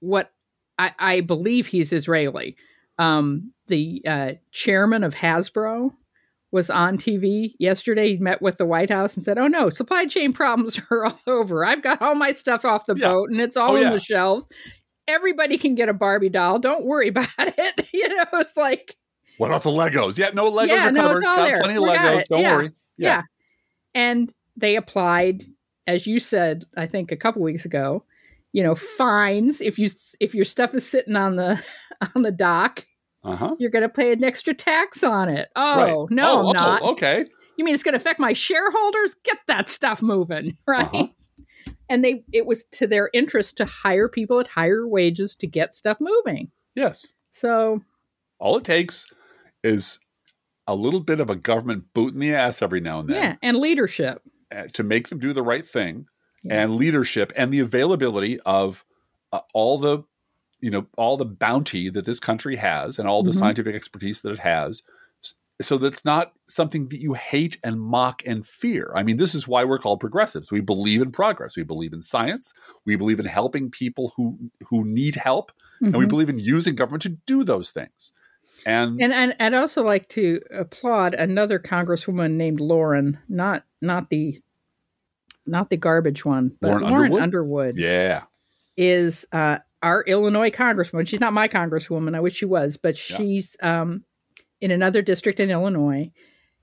[0.00, 0.32] what
[0.78, 2.56] I, I believe he's Israeli.
[2.98, 5.92] Um, the uh, chairman of Hasbro
[6.50, 8.14] was on TV yesterday.
[8.14, 11.20] He met with the White House and said, "Oh no, supply chain problems are all
[11.26, 11.64] over.
[11.64, 13.08] I've got all my stuff off the yeah.
[13.08, 13.90] boat and it's all oh, on yeah.
[13.90, 14.46] the shelves.
[15.06, 16.58] Everybody can get a Barbie doll.
[16.58, 17.88] Don't worry about it.
[17.92, 18.96] you know, it's like."
[19.38, 20.16] What about the Legos?
[20.16, 21.22] Yeah, no Legos yeah, are no, covered.
[21.22, 21.58] Got there.
[21.58, 22.28] plenty of we Legos.
[22.28, 22.56] Don't yeah.
[22.56, 22.70] worry.
[22.96, 23.08] Yeah.
[23.08, 23.22] yeah,
[23.94, 25.44] and they applied,
[25.88, 28.04] as you said, I think a couple weeks ago
[28.54, 29.90] you know fines if you
[30.20, 31.62] if your stuff is sitting on the
[32.14, 32.86] on the dock
[33.22, 33.54] uh-huh.
[33.58, 36.10] you're going to pay an extra tax on it oh right.
[36.10, 37.26] no oh, I'm not oh, okay
[37.58, 41.08] you mean it's going to affect my shareholders get that stuff moving right uh-huh.
[41.94, 45.76] And they it was to their interest to hire people at higher wages to get
[45.76, 46.50] stuff moving.
[46.74, 47.06] Yes.
[47.32, 47.82] So
[48.40, 49.06] all it takes
[49.62, 50.00] is
[50.66, 53.16] a little bit of a government boot in the ass every now and then.
[53.16, 54.22] Yeah and leadership.
[54.54, 56.06] Uh, to make them do the right thing
[56.50, 58.84] and leadership and the availability of
[59.32, 60.02] uh, all the
[60.60, 63.38] you know all the bounty that this country has and all the mm-hmm.
[63.38, 64.82] scientific expertise that it has
[65.62, 68.92] so that's not something that you hate and mock and fear.
[68.94, 70.50] I mean, this is why we're called progressives.
[70.50, 71.56] We believe in progress.
[71.56, 72.52] We believe in science.
[72.84, 74.38] We believe in helping people who
[74.68, 75.86] who need help, mm-hmm.
[75.86, 76.10] and we mm-hmm.
[76.10, 78.12] believe in using government to do those things.
[78.66, 84.40] And, and and I'd also like to applaud another congresswoman named Lauren, not not the
[85.46, 87.22] not the garbage one, but Lauren, Lauren Underwood?
[87.22, 87.78] Underwood.
[87.78, 88.22] Yeah.
[88.76, 91.06] Is uh, our Illinois congresswoman.
[91.06, 92.16] She's not my congresswoman.
[92.16, 93.82] I wish she was, but she's yeah.
[93.82, 94.04] um,
[94.64, 96.10] in another district in Illinois.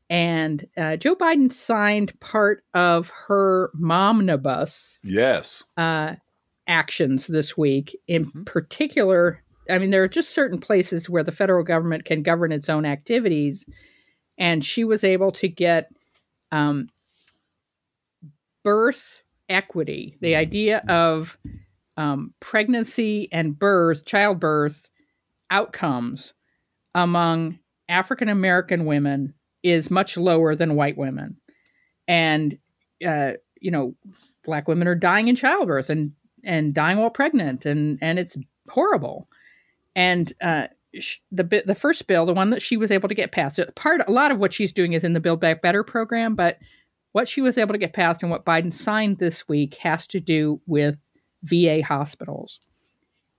[0.10, 4.98] And uh, Joe Biden signed part of her momnibus.
[5.04, 5.64] Yes.
[5.78, 6.16] Uh,
[6.66, 7.96] actions this week.
[8.08, 8.44] In mm-hmm.
[8.46, 12.70] particular, I mean, there are just certain places where the federal government can govern its
[12.70, 13.68] own activities.
[14.40, 15.90] And she was able to get
[16.52, 16.90] um,
[18.64, 21.38] birth equity, the idea of
[21.98, 24.90] um, pregnancy and birth, childbirth
[25.52, 26.34] outcomes
[26.96, 27.60] among
[27.92, 29.34] African American women
[29.64, 31.38] is much lower than white women.
[32.08, 32.58] And,
[33.06, 33.96] uh, you know,
[34.44, 36.14] black women are dying in childbirth and,
[36.44, 38.36] and dying while pregnant, and, and it's
[38.68, 39.28] horrible.
[39.96, 40.68] And uh,
[41.32, 44.12] the the first bill, the one that she was able to get passed, part a
[44.12, 46.58] lot of what she's doing is in the Build Back Better program, but
[47.12, 50.20] what she was able to get passed and what Biden signed this week has to
[50.20, 51.08] do with
[51.44, 52.60] VA hospitals.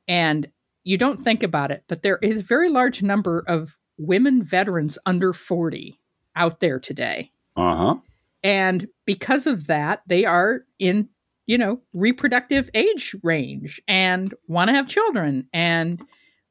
[0.08, 0.48] And
[0.84, 4.98] you don't think about it, but there is a very large number of women veterans
[5.06, 5.98] under 40
[6.36, 7.30] out there today.
[7.56, 7.94] Uh huh.
[8.42, 11.08] And because of that, they are in,
[11.46, 15.46] you know, reproductive age range and want to have children.
[15.52, 16.02] And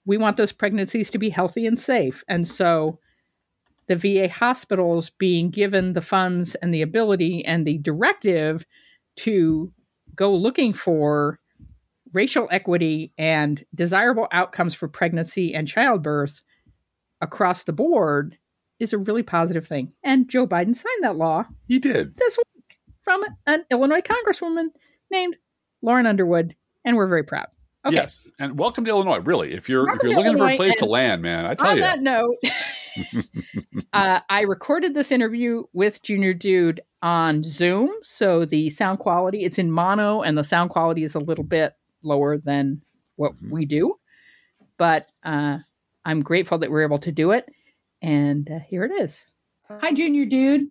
[0.06, 2.24] we want those pregnancies to be healthy and safe.
[2.28, 3.00] And so
[3.88, 8.66] the VA hospitals being given the funds and the ability and the directive
[9.18, 9.72] to
[10.16, 11.40] go looking for
[12.14, 16.42] racial equity and desirable outcomes for pregnancy and childbirth
[17.22, 18.38] across the board
[18.80, 19.92] is a really positive thing.
[20.04, 22.16] And Joe Biden signed that law He did.
[22.18, 24.68] this week from an Illinois congresswoman
[25.12, 25.36] named
[25.82, 26.56] Lauren Underwood,
[26.86, 27.48] and we're very proud.
[27.86, 27.96] Okay.
[27.96, 29.20] Yes, and welcome to Illinois.
[29.20, 31.70] Really, if you're Welcome if you're looking for a place to land, man, I tell
[31.72, 32.36] On you, that note,
[33.94, 39.58] uh, I recorded this interview with Junior Dude on Zoom, so the sound quality it's
[39.58, 42.82] in mono, and the sound quality is a little bit lower than
[43.16, 43.50] what Mhm.
[43.52, 43.96] we do.
[44.78, 45.60] But uh,
[46.06, 47.48] I'm grateful that we're able to do it,
[48.02, 49.24] and uh, here it is.
[49.70, 50.68] Hi, Junior Dude.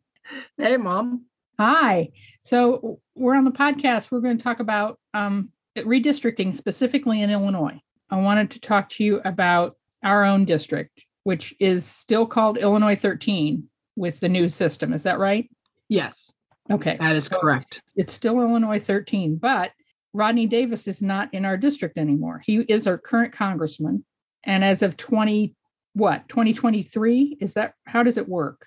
[0.58, 1.24] Hey, mom.
[1.58, 2.10] Hi.
[2.42, 4.10] So we're on the podcast.
[4.10, 7.80] We're going to talk about um, redistricting, specifically in Illinois.
[8.10, 12.96] I wanted to talk to you about our own district, which is still called Illinois
[12.96, 14.92] 13 with the new system.
[14.92, 15.48] Is that right?
[15.88, 16.32] Yes,
[16.70, 16.96] Okay.
[17.00, 17.82] that is correct.
[17.96, 19.72] It's still Illinois 13, but
[20.12, 22.42] Rodney Davis is not in our district anymore.
[22.44, 24.04] He is our current congressman.
[24.45, 25.55] And as of 20,
[25.95, 27.38] what, 2023?
[27.41, 28.66] Is that how does it work?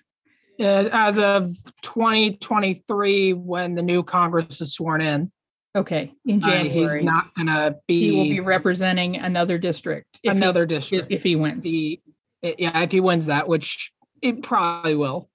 [0.59, 1.51] Uh, As of
[1.81, 5.31] 2023, when the new Congress is sworn in,
[5.75, 6.13] Okay.
[6.27, 6.97] In uh, January.
[6.99, 8.11] he's not going to be.
[8.11, 11.07] he will be representing another district if he- another district.
[11.11, 11.63] if he wins.
[11.63, 11.99] The,
[12.43, 15.29] yeah, if he wins that, which it probably will,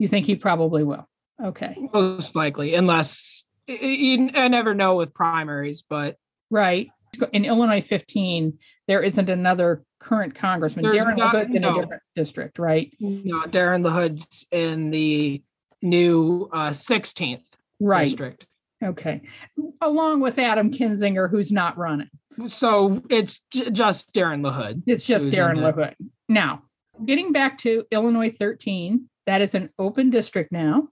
[0.00, 1.08] you think he probably will?
[1.42, 6.16] Okay, most likely, unless you, I never know with primaries, but
[6.50, 6.88] right.
[7.32, 8.58] In Illinois 15,
[8.88, 10.84] there isn't another current congressman.
[10.84, 11.78] There's Darren not- LaHood's in no.
[11.78, 12.92] a different district, right?
[13.00, 15.42] No, Darren LaHood's in the
[15.82, 17.42] new uh, 16th
[17.80, 18.04] Right.
[18.04, 18.46] district.
[18.82, 19.22] Okay.
[19.80, 22.08] Along with Adam Kinzinger, who's not running.
[22.46, 24.82] So it's j- just Darren LaHood.
[24.86, 25.58] It's just Darren.
[25.58, 25.94] LaHood.
[26.28, 26.62] Now,
[27.04, 30.88] getting back to Illinois 13, that is an open district now.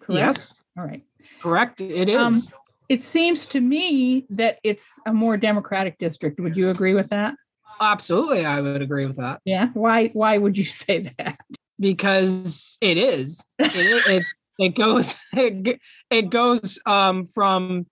[0.00, 0.18] Correct?
[0.20, 1.02] Yes, All right.
[1.40, 1.80] correct.
[1.80, 2.16] It is.
[2.20, 2.40] Um,
[2.88, 6.38] It seems to me that it's a more democratic district.
[6.40, 7.34] Would you agree with that?
[7.80, 9.68] Absolutely, I would agree with that Yeah.
[9.74, 11.38] Why why would you say that?
[11.80, 13.44] because it is.
[13.58, 14.24] It it,
[14.58, 15.80] it goes it,
[16.10, 17.86] it goes um, from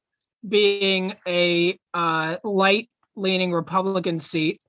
[0.49, 4.61] being a uh, light leaning Republican seat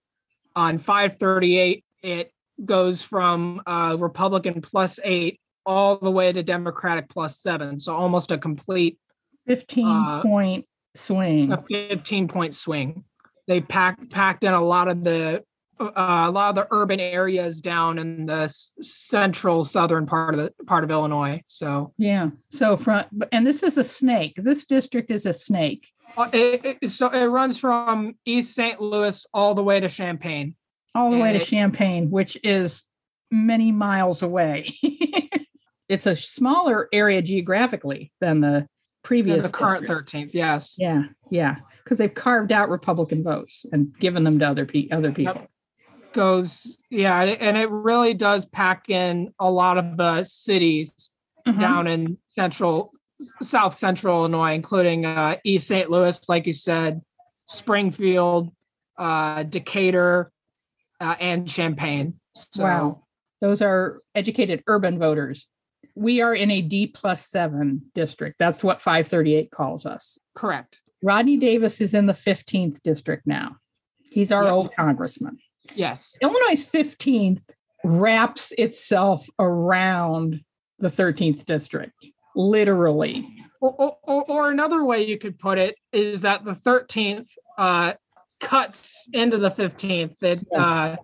[0.55, 1.83] on 538.
[2.01, 2.31] It
[2.65, 7.79] goes from uh, Republican plus eight all the way to Democratic plus seven.
[7.79, 8.97] So almost a complete
[9.47, 10.65] 15 Uh, point
[10.95, 11.51] swing.
[11.51, 13.03] a 15 point swing.
[13.47, 15.43] They packed packed in a lot of the
[15.79, 15.91] uh,
[16.27, 18.47] a lot of the urban areas down in the
[18.81, 21.41] central southern part of the part of Illinois.
[21.45, 22.29] So Yeah.
[22.51, 24.33] So from and this is a snake.
[24.37, 25.87] This district is a snake.
[26.15, 28.79] uh, it, it- so it runs from East St.
[28.79, 30.55] Louis all the way to Champaign.
[30.95, 31.45] all the way to Eh.
[31.45, 32.85] Champaign, which is
[33.31, 34.69] many miles away.
[35.89, 38.67] it's a smaller area geographically than the
[39.03, 40.11] previous the current district.
[40.11, 40.29] 13th.
[40.33, 40.75] Yes.
[40.79, 45.11] Yeah, yeah, because they've carved out Republican votes and given them to other pe- other
[45.11, 45.47] people.
[46.13, 51.09] Goes yeah, and it really does pack in a lot of the cities
[51.47, 51.59] Mhm.
[51.59, 52.93] down in central
[53.41, 57.01] south central illinois including uh, east st louis like you said
[57.45, 58.49] springfield
[58.97, 60.31] uh, decatur
[61.01, 63.03] uh, and champaign so Wow,
[63.41, 65.47] those are educated urban voters.
[65.95, 68.37] We are in a D plus seven district.
[68.39, 70.19] That's what 538 calls us.
[70.35, 73.57] correct Rodney Davis is in the 15th district now.
[74.01, 74.53] He's our Yep.
[74.53, 75.37] old congressman.
[75.75, 77.49] yes Illinois' 15th
[77.83, 80.41] wraps itself around
[80.79, 83.27] the 13th district, literally.
[83.61, 87.27] or, or, or- another way you could put it is that the 13th
[87.57, 87.93] uh,
[88.39, 90.95] cuts into the 15th it Yes, uh,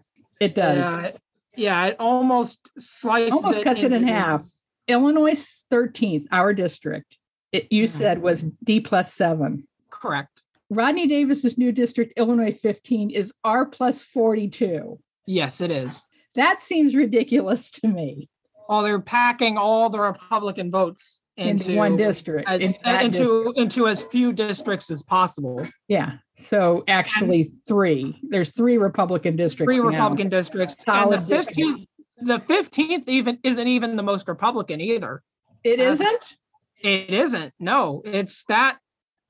[0.42, 0.78] It does.
[1.00, 1.12] uh,
[1.56, 4.46] yeah it almost slices Almost cuts it in half.
[4.90, 7.18] Illinois' 13th, our district,
[7.52, 7.90] it, you Mhm.
[7.90, 9.68] said was D plus seven.
[9.90, 15.00] correct Rodney Davis's new district, Illinois 15, is R plus 42.
[15.26, 16.04] yes it is
[16.36, 18.30] That seems ridiculous to me.
[18.68, 22.48] well they're packing all the republican votes Into, into one district.
[22.50, 23.58] as, in into district.
[23.58, 25.66] into as few districts as possible.
[25.88, 26.18] Yeah.
[26.44, 28.18] So actually, three.
[28.24, 29.68] There's three Republican districts.
[29.76, 29.90] Three now.
[29.90, 31.88] Republican districts, Solid and the fifteenth,
[32.22, 35.22] the fifteenth even isn't even the most Republican either.
[35.63, 36.38] It isn't?
[36.82, 37.53] It isn't.
[37.59, 38.78] No, it's that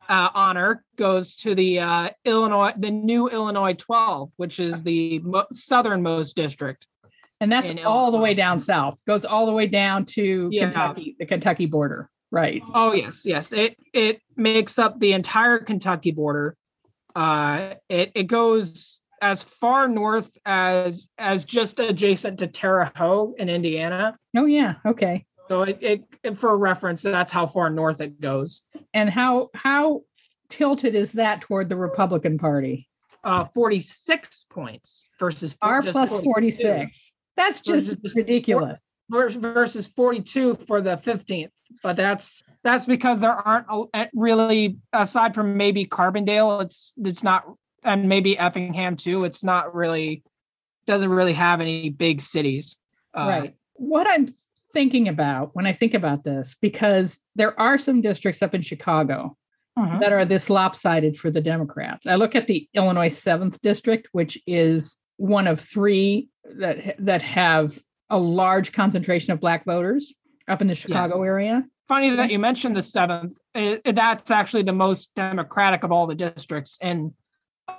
[0.07, 5.47] uh, honor goes to the uh, Illinois, the new Illinois twelve, which is the mo-
[5.51, 6.85] southernmost district.
[7.41, 9.03] And that's all the way down south.
[9.05, 10.65] Goes all the way down to Yeah.
[10.65, 12.09] Kentucky, the Kentucky border.
[12.31, 12.61] Right.
[12.73, 13.51] Oh yes, yes.
[13.51, 16.55] It it makes up the entire Kentucky border.
[17.15, 23.49] Uh, it it goes as far north as as just adjacent to Terre Haute in
[23.49, 24.17] Indiana.
[24.36, 25.26] Oh yeah, okay.
[25.47, 28.61] So it, it, it for reference, that's how far north it goes.
[28.93, 30.01] And how how
[30.49, 32.88] tilted is that toward the Republican Party?
[33.24, 37.13] Uh, 46 points versus R plus 46.
[37.36, 38.80] That's just Versus- ridiculous.
[39.09, 41.49] vers- versus 42 for the 15th.
[41.84, 43.67] But that's that's because there aren't
[44.13, 47.45] really aside from maybe Carbondale, it's it's not
[47.84, 49.23] and maybe Effingham too.
[49.23, 50.23] It's not really
[50.86, 52.77] doesn't really have any big cities.
[53.15, 53.55] Uh, right.
[53.75, 54.34] What I'm
[54.73, 59.38] thinking about when I think about this, because there are some districts up in Chicago
[59.77, 59.99] mhm.
[59.99, 62.05] that are this lopsided for the Democrats.
[62.07, 67.77] I look at the Illinois 7th district, which is one of three that that have
[68.09, 70.13] a large concentration of black voters
[70.47, 71.65] up in the Chicago area.
[71.88, 73.38] Funny that you mentioned the seventh.
[73.53, 77.13] It- it- that's actually the most democratic of all the districts in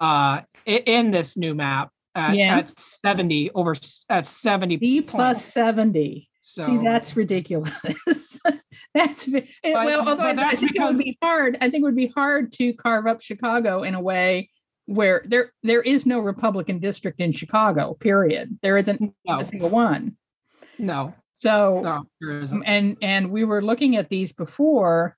[0.01, 2.59] uh in this new map at, Yeah.
[2.59, 3.75] at 70 over
[4.09, 5.45] at 70 B plus points.
[5.53, 6.29] 70.
[6.43, 7.73] So See, that's ridiculous.
[8.95, 11.57] that's it- But- well, although but I, that's think it would be hard.
[11.61, 14.49] I think it would be hard to carve up Chicago in a way
[14.87, 17.95] where there there is no Republican district in Chicago.
[17.95, 18.59] Period.
[18.63, 20.17] There isn't no, a single one.
[20.79, 22.65] no, So no, there isn't.
[22.65, 25.17] and and we were looking at these before.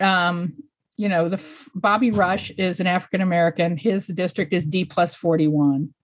[0.00, 0.54] Um,
[0.96, 1.40] you know, the
[1.74, 3.76] Bobby Rush is an African American.
[3.76, 5.94] His district is D plus forty one.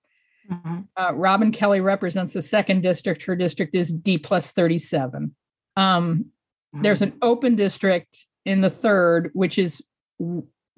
[0.50, 0.86] Mhm.
[0.96, 3.22] Uh, Robin Kelly represents the second district.
[3.22, 5.34] Her district is D plus 37.
[5.76, 6.26] Um,
[6.72, 9.82] there's an open district in the third, which is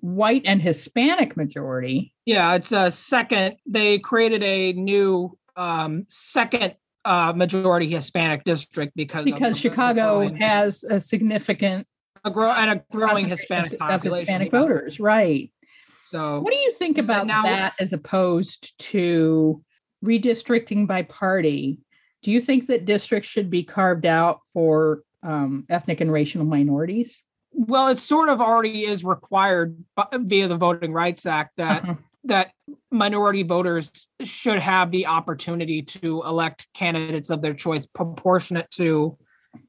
[0.01, 2.15] white and Hispanic majority.
[2.27, 3.57] Yeah, it's a second.
[3.67, 11.01] They created a new um, second uh, majority Hispanic district because Because Chicago has a
[11.01, 11.87] significant
[12.25, 14.27] a grow and a growing Hispanic of population.
[14.27, 15.51] Hispanic voters, right?
[16.07, 19.62] So What do you think about now- that as opposed to
[20.05, 21.79] redistricting by party?
[22.22, 27.22] Do you think that districts should be carved out for um, ethnic and racial minorities?
[27.57, 29.77] well, it sort of already is required
[30.12, 31.95] via the Voting Rights Act that Uh-huh.
[32.25, 32.51] that
[32.91, 39.16] minority voters should have the opportunity to elect candidates of their choice proportionate to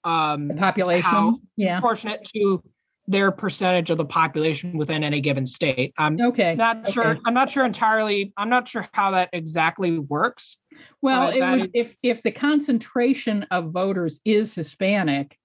[0.04, 1.80] um, The population, yeah.
[1.80, 2.64] proportionate to
[3.08, 5.94] their percentage of the population within any given state.
[5.98, 6.56] I'm Okay.
[6.56, 7.18] not sure.
[7.26, 8.34] I'm not sure entirely.
[8.36, 10.58] I'm not sure how that exactly works.
[11.02, 15.38] Well, But it that would, if if the concentration of voters is Hispanic,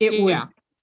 [0.00, 0.38] it would,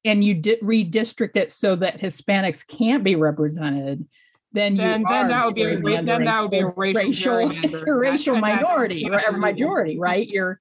[0.06, 4.06] and you di- redistrict it so that Hispanics can't be represented,
[4.54, 7.38] then you Then, then that would be a then that would be a racial racial,
[7.38, 10.28] racial And that- and that's- minority or majority, right?
[10.28, 10.60] You're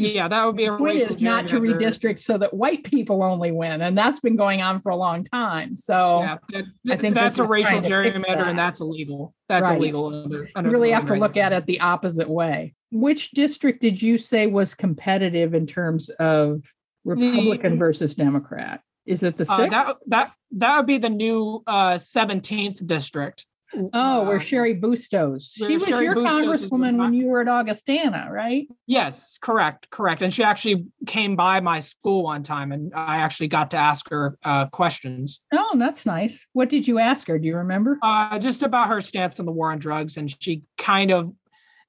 [0.00, 3.22] Yeah, that would be a the point is not to redistrict so that white people
[3.22, 5.76] only win, and that's been going on for a long time.
[5.76, 8.48] So Yeah, that- I think that's a racial gerrymander, that.
[8.48, 9.34] and that's illegal.
[9.48, 9.78] That's Right.
[9.78, 10.06] illegal.
[10.06, 12.74] Under, you really have to voting look rights at it the opposite way.
[12.90, 16.64] Which district did you say was competitive in terms of
[17.04, 18.80] Republican versus Democrat?
[19.06, 19.70] Is it the Uh, sixth?
[19.70, 23.46] that that that would be the new uh, 17th district.
[23.92, 25.52] Oh, where Uh, Cheri Bustos.
[25.52, 26.30] She was Cheri your Bustos
[26.68, 28.66] congresswoman when you were at Augustana, right?
[28.86, 30.22] Yes, correct, correct.
[30.22, 34.08] And she actually came by my school one time, and I actually got to ask
[34.10, 36.46] her uh, questions, Oh, that's nice.
[36.52, 37.38] What did you ask her?
[37.38, 37.98] Do you remember?
[38.02, 41.32] uh, just about her stance on the war on drugs, and she kind of,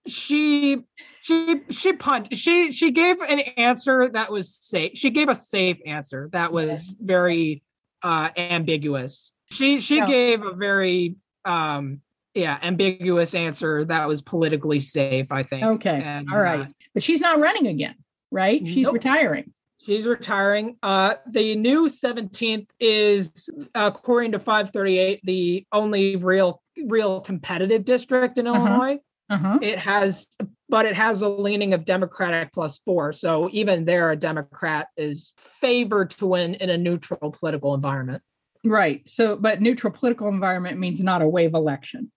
[0.07, 0.79] she,
[1.21, 2.35] she, she punched.
[2.35, 4.91] She she gave an answer that was safe.
[4.95, 7.63] She gave a safe answer that was very
[8.03, 9.33] uh, ambiguous.
[9.51, 10.07] She she Yeah.
[10.07, 11.15] gave a very
[11.45, 12.01] um
[12.33, 15.31] yeah ambiguous answer that was politically safe.
[15.31, 15.65] I think.
[15.65, 16.01] Okay.
[16.03, 16.61] And, All right.
[16.61, 17.95] uh, But she's not running again,
[18.31, 18.65] right?
[18.67, 18.93] She's Nope.
[18.93, 19.51] retiring.
[19.83, 20.77] She's retiring.
[20.83, 28.45] Uh, the new 17th is, according to 538, the only real, real competitive district in
[28.45, 28.59] Uh-huh.
[28.59, 28.99] Illinois.
[29.31, 29.57] Uh-huh.
[29.61, 30.27] It has,
[30.69, 33.11] but it has a leaning of Democratic plus four.
[33.11, 38.21] So even there, a Democrat is favored to win in a neutral political environment.
[38.63, 39.01] Right.
[39.09, 42.11] So, but neutral political environment means not a wave election.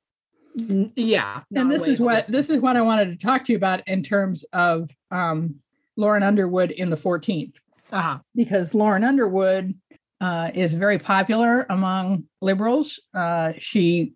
[0.56, 1.40] Yeah.
[1.54, 2.32] and this is what election.
[2.32, 5.56] this is what I wanted to talk to you about in terms of um,
[5.96, 7.56] Lauren Underwood in the 14th,
[7.90, 8.18] Uh-huh.
[8.36, 9.74] because Lauren Underwood
[10.20, 13.00] uh, is very popular among liberals.
[13.12, 14.14] Uh, she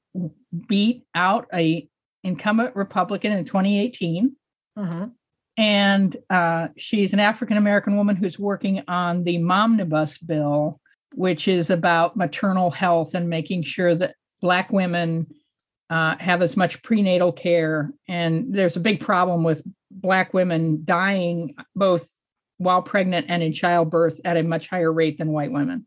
[0.69, 1.89] beat out a
[2.23, 4.37] incumbent Republican in 2018,
[4.79, 5.11] Mhm.
[5.57, 10.81] and uh, she's an African American woman who's working on the Momnibus bill,
[11.15, 15.27] which is about maternal health and making sure that Black women
[15.91, 17.91] uh, have as much prenatal care.
[18.09, 22.09] And there's a big problem with Black women dying both
[22.59, 25.87] while pregnant and in childbirth at a much higher rate than white women.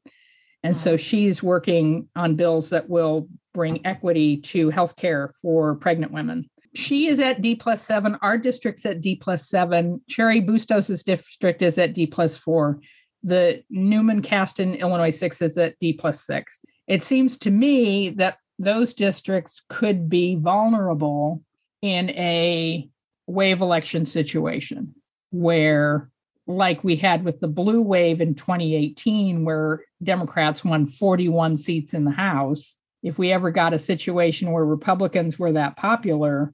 [0.63, 6.49] And so she's working on bills that will bring equity to healthcare for pregnant women.
[6.73, 8.17] she is at D plus seven.
[8.21, 10.01] Our district's at D plus seven.
[10.09, 12.79] Cheri Bustos's district is at D plus four.
[13.23, 16.61] The Newman Casten Illinois six is at D plus six.
[16.87, 21.41] It seems to me that those districts could be vulnerable
[21.81, 22.87] in a
[23.27, 24.93] wave election situation
[25.31, 26.09] where
[26.47, 32.03] like we had with the blue wave in 2018 where democrats won 41 seats in
[32.03, 36.53] the house if we ever got a situation where republicans were that popular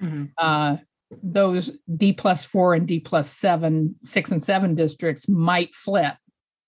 [0.00, 0.26] mm-hmm.
[0.38, 0.76] uh,
[1.22, 6.14] those d plus four and d plus seven six and seven districts might flip.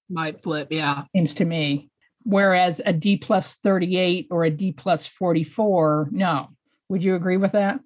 [0.09, 1.05] Might flip yeah.
[1.15, 1.91] Seems to me.
[2.25, 6.49] Whereas a d plus 38 or a d plus 44 no.
[6.89, 7.81] Would you agree with that?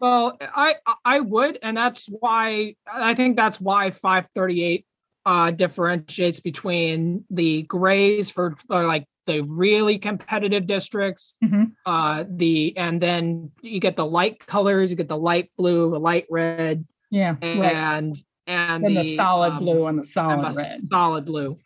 [0.00, 4.86] Well, I I would, and that's why I think that's why 538
[5.26, 11.64] uh, differentiates between the grays for like the really competitive districts, mm-hmm.
[11.86, 16.00] uh, the and then you get the light colors, you get the light blue, the
[16.00, 17.74] light red, yeah, and right.
[17.74, 21.58] and, and the, the, solid um, blue and the solid and red, solid blue,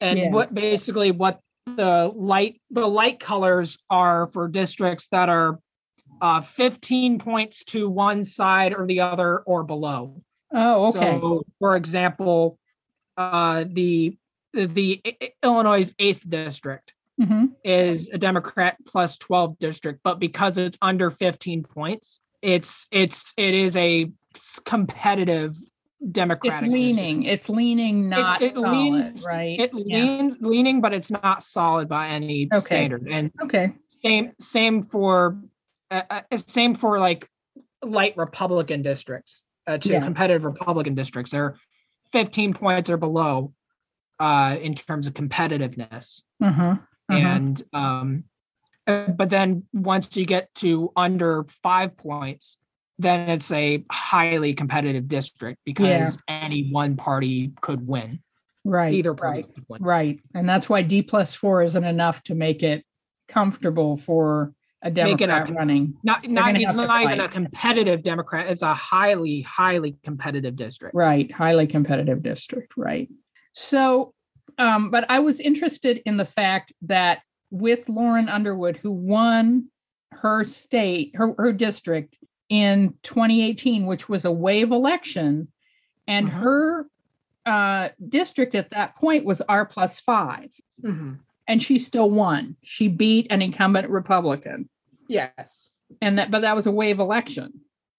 [0.00, 0.30] and yeah.
[0.30, 5.58] what basically what the light the light colors are for districts that are
[6.20, 10.22] uh, 15 points to one side or the other or below.
[10.52, 11.18] Oh, okay.
[11.20, 12.58] So, for example,
[13.16, 14.16] uh, the
[14.52, 15.00] the
[15.42, 17.46] Illinois eighth district mm-hmm.
[17.64, 23.54] is a Democrat plus 12 district, but because it's under 15 points, it's it's it
[23.54, 24.10] is a
[24.64, 25.56] competitive
[26.10, 26.62] Democratic.
[26.62, 27.16] It's leaning.
[27.22, 27.34] District.
[27.34, 29.60] It's leaning, not it's, it solid, leans, right?
[29.60, 29.98] It yeah.
[29.98, 32.60] leans leaning, but it's not solid by any okay.
[32.60, 33.06] standard.
[33.10, 35.38] And okay, same same for
[35.90, 37.28] uh, uh, same for like
[37.84, 40.00] light Republican districts uh, to yeah.
[40.00, 41.32] competitive Republican districts.
[41.32, 41.56] They're
[42.12, 43.52] 15 points or below
[44.18, 46.22] uh, in terms of competitiveness.
[46.42, 46.76] Uh-huh.
[47.10, 47.26] Uh-huh.
[47.26, 48.24] And um,
[48.86, 52.58] uh, but then once you get to under five points,
[52.98, 56.42] then it's a highly competitive district because yeah.
[56.42, 58.20] any one party could win.
[58.64, 58.94] Right.
[58.94, 59.80] Either party right.
[59.80, 60.20] Right.
[60.34, 62.84] And that's why D plus four isn't enough to make it
[63.28, 64.52] comfortable for
[64.82, 65.94] a Democrat a, running.
[66.02, 68.48] Not not it's not even a competitive Democrat.
[68.48, 70.94] It's a highly highly competitive district.
[70.94, 72.74] Right, highly competitive district.
[72.76, 73.08] Right.
[73.52, 74.14] So,
[74.58, 79.68] um, but I was interested in the fact that with Lauren Underwood, who won
[80.12, 82.16] her state, her her district
[82.48, 85.48] in 2018, which was a wave election,
[86.06, 86.40] and uh-huh.
[86.40, 86.86] her
[87.46, 90.50] uh, district at that point was R plus 5
[90.82, 91.12] mm-hmm
[91.50, 92.54] and she still won.
[92.62, 94.68] She beat an incumbent Republican.
[95.08, 95.72] Yes.
[96.00, 97.52] And that but that was a wave election.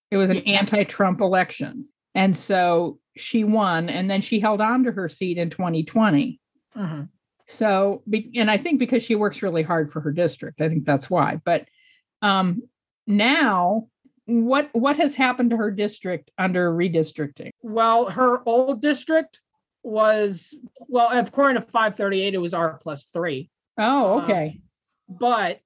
[0.10, 0.60] It was an yeah.
[0.60, 1.86] anti-Trump election.
[2.16, 6.40] And so she won and then she held on to her seat in 2020.
[6.76, 7.04] Uh-huh.
[7.46, 8.04] So
[8.36, 10.62] and I think because she works really hard for her district.
[10.62, 11.42] I think that's why.
[11.44, 11.66] But
[12.22, 12.62] um
[13.08, 13.88] now
[14.26, 17.50] what what has happened to her district under redistricting?
[17.62, 19.42] Well, her old district
[19.84, 20.56] was
[20.88, 23.50] well according to 538 it was r plus three.
[23.78, 24.60] Oh, uh, okay.
[25.10, 25.60] Uh, but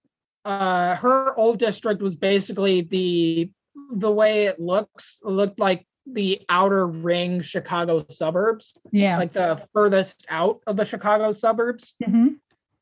[0.45, 3.51] uh her old district was basically the
[3.91, 10.26] the way it looks looked like the outer ring chicago suburbs yeah like the furthest
[10.30, 12.28] out of the chicago suburbs mm-hmm.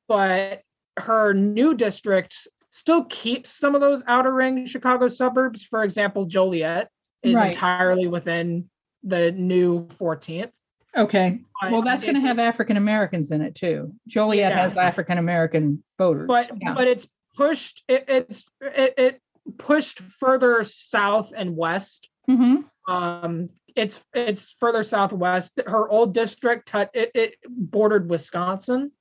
[0.07, 0.61] but
[0.97, 6.89] her new district still keeps some of those outer ring chicago suburbs for example joliet
[7.21, 7.53] is right.
[7.53, 8.69] entirely within
[9.03, 10.51] the new 14th
[10.95, 11.39] Okay.
[11.71, 13.95] Well, that's going to have African Americans in it too.
[14.07, 14.61] Joliet yeah.
[14.61, 16.28] has African American voters.
[16.28, 16.74] But yeah.
[16.74, 17.84] but it's pushed.
[17.88, 19.21] It, it's it, it,
[19.57, 22.09] pushed further south and west.
[22.30, 22.61] Mm-hmm.
[22.88, 25.59] Um, it's it's further southwest.
[25.65, 28.91] Her old district it, it bordered Wisconsin.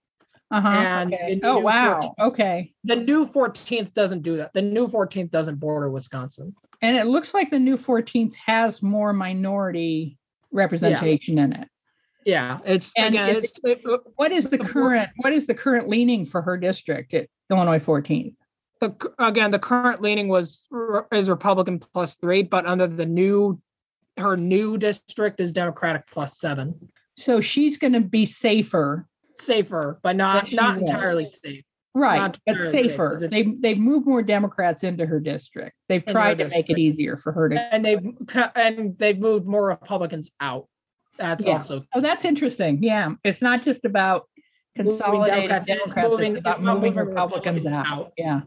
[0.50, 0.68] Uh-huh.
[0.68, 1.40] And okay.
[1.42, 2.00] oh wow.
[2.00, 2.72] 14th, okay.
[2.84, 4.52] The new 14th doesn't do that.
[4.52, 6.54] The new 14th doesn't border Wisconsin.
[6.82, 10.18] And it looks like the new 14th has more minority
[10.52, 11.44] representation yeah.
[11.44, 11.68] in it
[12.24, 13.82] yeah it's and again it's, it,
[14.16, 17.78] what is the, the current what is the current leaning for her district at illinois
[17.78, 18.34] 14th
[18.80, 20.68] the again the current leaning was
[21.12, 23.60] is republican plus three but under the new
[24.16, 26.74] her new district is democratic plus seven
[27.16, 29.06] so she's going to be safer
[29.36, 31.64] safer but not not entirely safe
[31.94, 33.30] right but safer safe.
[33.30, 37.32] they they've moved more democrats into her district they've tried to make it easier for
[37.32, 38.04] her to and they've
[38.54, 40.66] and they've moved more republicans out
[41.18, 41.54] that's yeah.
[41.54, 42.82] also oh, that's interesting.
[42.82, 44.28] Yeah, it's not just about
[44.74, 47.86] consolidating Democrats, Democrats it's, moving, it's about moving Republicans, Republicans out.
[47.86, 48.12] out.
[48.16, 48.40] Yeah,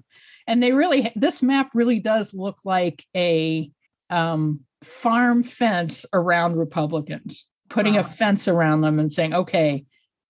[0.47, 3.71] and they really this map really does look like a
[4.09, 8.01] um, farm fence around Republicans, putting wow.
[8.01, 9.85] a fence around them and saying, okay.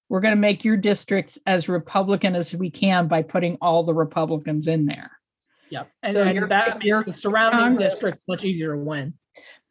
[0.07, 3.95] We're going to make your district as Republican as we can by putting all the
[3.95, 5.09] Republicans in there.
[5.69, 5.89] Yep.
[6.03, 7.93] And, So and that makes the surrounding Congress.
[7.93, 9.15] districts much easier to win.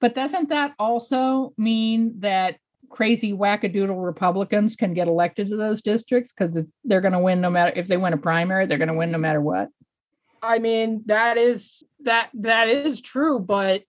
[0.00, 2.56] But doesn't that also mean that
[2.90, 7.50] crazy wackadoodle Republicans can get elected to those districts because they're going to win no
[7.50, 9.68] matter if they win a primary, they're going to win no matter what?
[10.42, 13.82] I mean, that is that that is true, but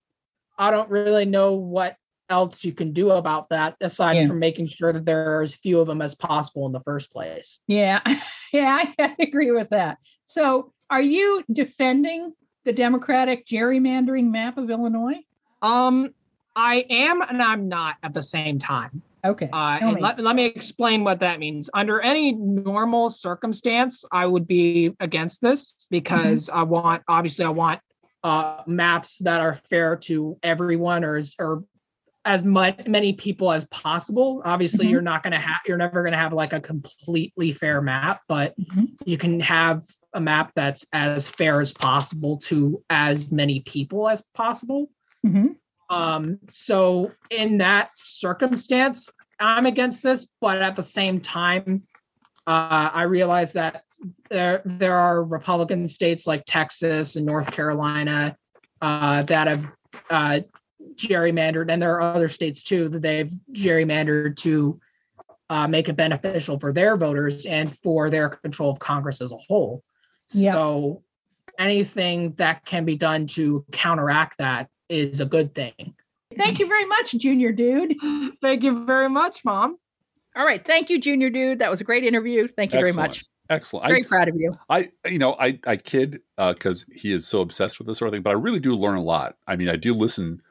[0.57, 1.95] I don't really know what
[2.29, 4.27] else you can do about that aside Yeah.
[4.27, 7.11] from making sure that there are as few of them as possible in the first
[7.11, 7.59] place.
[7.67, 7.99] Yeah,
[8.53, 9.97] yeah, I agree with that.
[10.25, 12.33] So, are you defending
[12.63, 15.19] the Democratic gerrymandering map of Illinois?
[15.61, 16.13] Um,
[16.55, 19.01] I am and I'm not at the same time.
[19.23, 19.49] Okay.
[19.51, 20.01] Uh, and me.
[20.01, 21.69] let, let me explain what that means.
[21.73, 27.81] Under any normal circumstance, I would be against this because I want, obviously, I want
[28.25, 31.63] uh, maps that are fair to everyone or as, or
[32.25, 34.41] as much many people as possible.
[34.43, 34.89] Obviously, Mhm.
[34.89, 38.21] you're not going to have, you're never going to have like a completely fair map,
[38.27, 38.97] but Mhm.
[39.05, 44.23] you can have a map that's as fair as possible to as many people as
[44.33, 44.89] possible.
[45.23, 45.57] Mhm.
[45.91, 49.07] Um, so in that circumstance,
[49.39, 51.83] I'm against this, but at the same time,
[52.47, 53.83] uh, I realize that
[54.29, 58.35] there there are Republican states like Texas and North Carolina
[58.81, 59.67] uh, that have
[60.09, 60.39] uh,
[60.95, 64.79] gerrymandered, and there are other states too that they've gerrymandered to
[65.49, 69.37] uh, make it beneficial for their voters and for their control of Congress as a
[69.37, 69.83] whole.
[70.31, 70.53] Yeah.
[70.53, 71.03] So
[71.59, 75.95] anything that can be done to counteract that is a good thing.
[76.35, 77.95] Thank you very much, Junior Dude.
[78.41, 79.77] Thank you very much, Mom.
[80.35, 80.65] All right.
[80.65, 81.59] Thank you, Junior Dude.
[81.59, 82.47] That was a great interview.
[82.47, 83.23] Thank you very much.
[83.49, 83.87] Excellent.
[83.87, 84.57] Very I, proud of you.
[84.69, 88.13] I, you know, I, I kid because he is so obsessed with this sort of
[88.13, 89.37] thing, but I really do learn a lot.
[89.47, 90.41] I mean, I do listen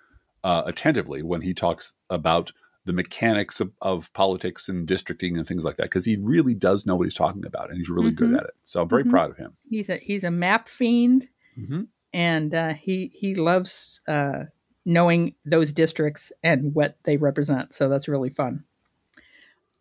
[0.45, 2.53] uh, attentively when he talks about
[2.85, 6.85] the mechanics of, of politics and districting and things like that, because he really does
[6.85, 8.37] know what he's talking about, and he's really good Mhm.
[8.39, 8.55] at it.
[8.67, 9.11] So I'm very Mhm.
[9.11, 9.57] proud of him.
[9.71, 14.45] He's a he's a map fiend, hmm and uh, he he loves uh,
[14.85, 17.73] knowing those districts and what they represent.
[17.73, 18.63] So that's really fun.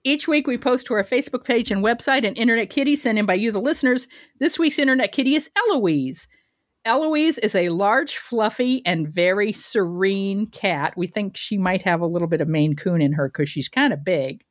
[0.05, 3.25] Each week we post to our Facebook page and website an Internet Kitty sent in
[3.25, 4.07] by you, the listeners.
[4.39, 6.27] This week's Internet Kitty is Eloise.
[6.83, 10.93] Eloise is a large, fluffy, and very serene cat.
[10.97, 13.69] We think she might have a little bit of Maine Coon in her because she's
[13.69, 14.43] kind of big.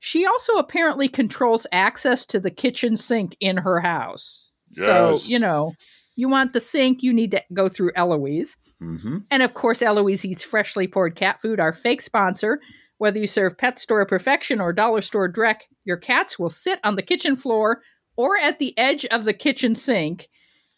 [0.00, 4.46] She also apparently controls access to the kitchen sink in her house.
[4.68, 5.22] Yes.
[5.22, 5.72] So, you know,
[6.14, 8.56] you want the sink, you need to go through Eloise.
[8.80, 12.60] hmm And of course, Eloise eats freshly poured cat food, our fake sponsor.
[12.98, 16.96] Whether you serve Pet Store Perfection or Dollar Store dreck, your cats will sit on
[16.96, 17.82] the kitchen floor
[18.16, 20.28] or at the edge of the kitchen sink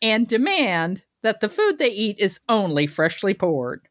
[0.03, 3.89] and demand that the food they eat is only freshly poured.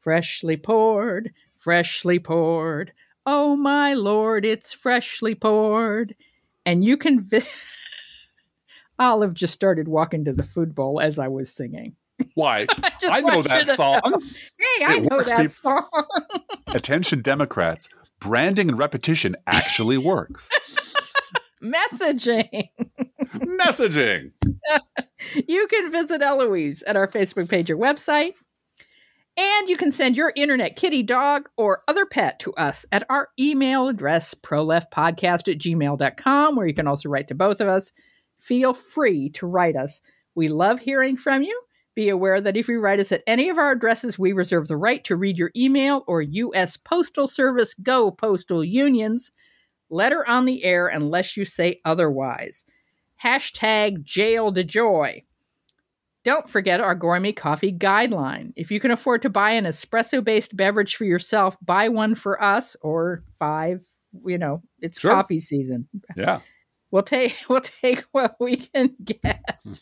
[0.00, 2.92] Freshly poured, freshly poured.
[3.26, 6.14] Oh my lord, it's freshly poured.
[6.64, 7.22] And you can.
[7.24, 7.42] Vi-
[8.98, 11.96] Olive just started walking to the food bowl as I was singing.
[12.34, 12.66] Why?
[13.00, 14.00] just I know that song.
[14.04, 14.20] know.
[14.58, 15.48] Hey, I It know works, that people.
[15.48, 15.88] song.
[16.68, 17.88] Attention, Democrats.
[18.20, 20.48] Branding and repetition actually works.
[21.62, 22.68] Messaging.
[23.34, 24.32] Messaging.
[25.48, 28.32] You can visit Eloise at our Facebook page or website.
[29.38, 33.28] And you can send your internet kitty dog or other pet to us at our
[33.38, 37.92] email address, proleftpodcast at gmail.com, where you can also write to both of us.
[38.38, 40.00] Feel free to write us.
[40.34, 41.60] We love hearing from you.
[41.96, 44.76] Be aware that if you write us at any of our addresses, we reserve the
[44.76, 46.76] right to read your email or U.S.
[46.76, 49.32] Postal Service Go Postal Unions
[49.90, 52.64] letter on the air unless you say otherwise.
[53.24, 55.22] Hashtag jail to joy.
[56.22, 58.52] Don't forget our gourmet coffee guideline.
[58.56, 62.42] If you can afford to buy an espresso based beverage for yourself, buy one for
[62.42, 63.80] us or five.
[64.26, 65.12] You know, it's Sure.
[65.12, 65.88] coffee season.
[66.16, 66.40] Yeah.
[66.90, 69.60] We'll take we'll take what we can get.
[69.64, 69.72] Hmm.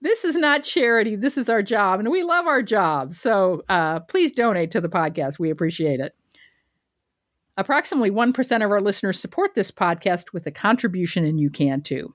[0.00, 1.16] This is not charity.
[1.16, 3.14] This is our job, and we love our job.
[3.14, 5.38] So uh, please donate to the podcast.
[5.38, 6.14] We appreciate it.
[7.56, 12.14] Approximately 1% of our listeners support this podcast with a contribution, and you can too.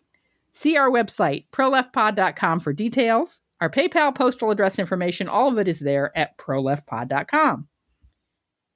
[0.53, 3.41] See our website, proleftpod.com, for details.
[3.61, 7.67] Our PayPal postal address information, all of it is there at proleftpod.com.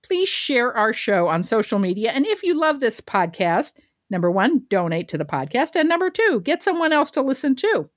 [0.03, 2.11] Please share our show on social media.
[2.11, 3.73] And if you love this podcast,
[4.09, 5.79] number one, donate to the podcast.
[5.79, 7.89] And number two, get someone else to listen to.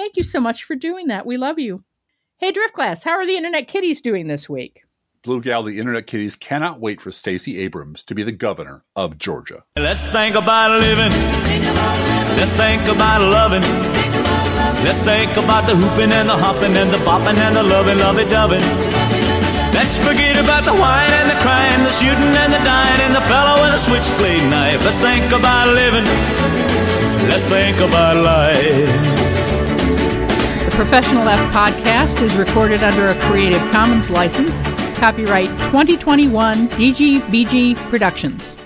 [0.00, 1.26] Thank you so much for doing that.
[1.26, 1.84] We love you.
[2.38, 4.82] Hey, Driftglass, how are the Internet Kitties doing this week?
[5.22, 9.18] Blue Gal, the Internet Kitties cannot wait for Stacey Abrams to be the governor of
[9.18, 9.62] Georgia.
[9.76, 11.12] Let's think about living.
[12.32, 13.60] Let's think about loving.
[14.80, 18.24] Let's think about the hooping and the hopping and the bopping and the loving, lovey
[18.24, 18.64] doving.
[19.76, 23.20] Let's forget about the wine and the crying, the shooting and the dying, and the
[23.28, 24.82] fellow with a switchblade knife.
[24.82, 26.08] Let's think about living.
[27.28, 29.19] Let's think about life.
[30.80, 34.62] Professional Left podcast is recorded under a Creative Commons license.
[34.98, 38.56] Copyright 2021 DGBG Productions.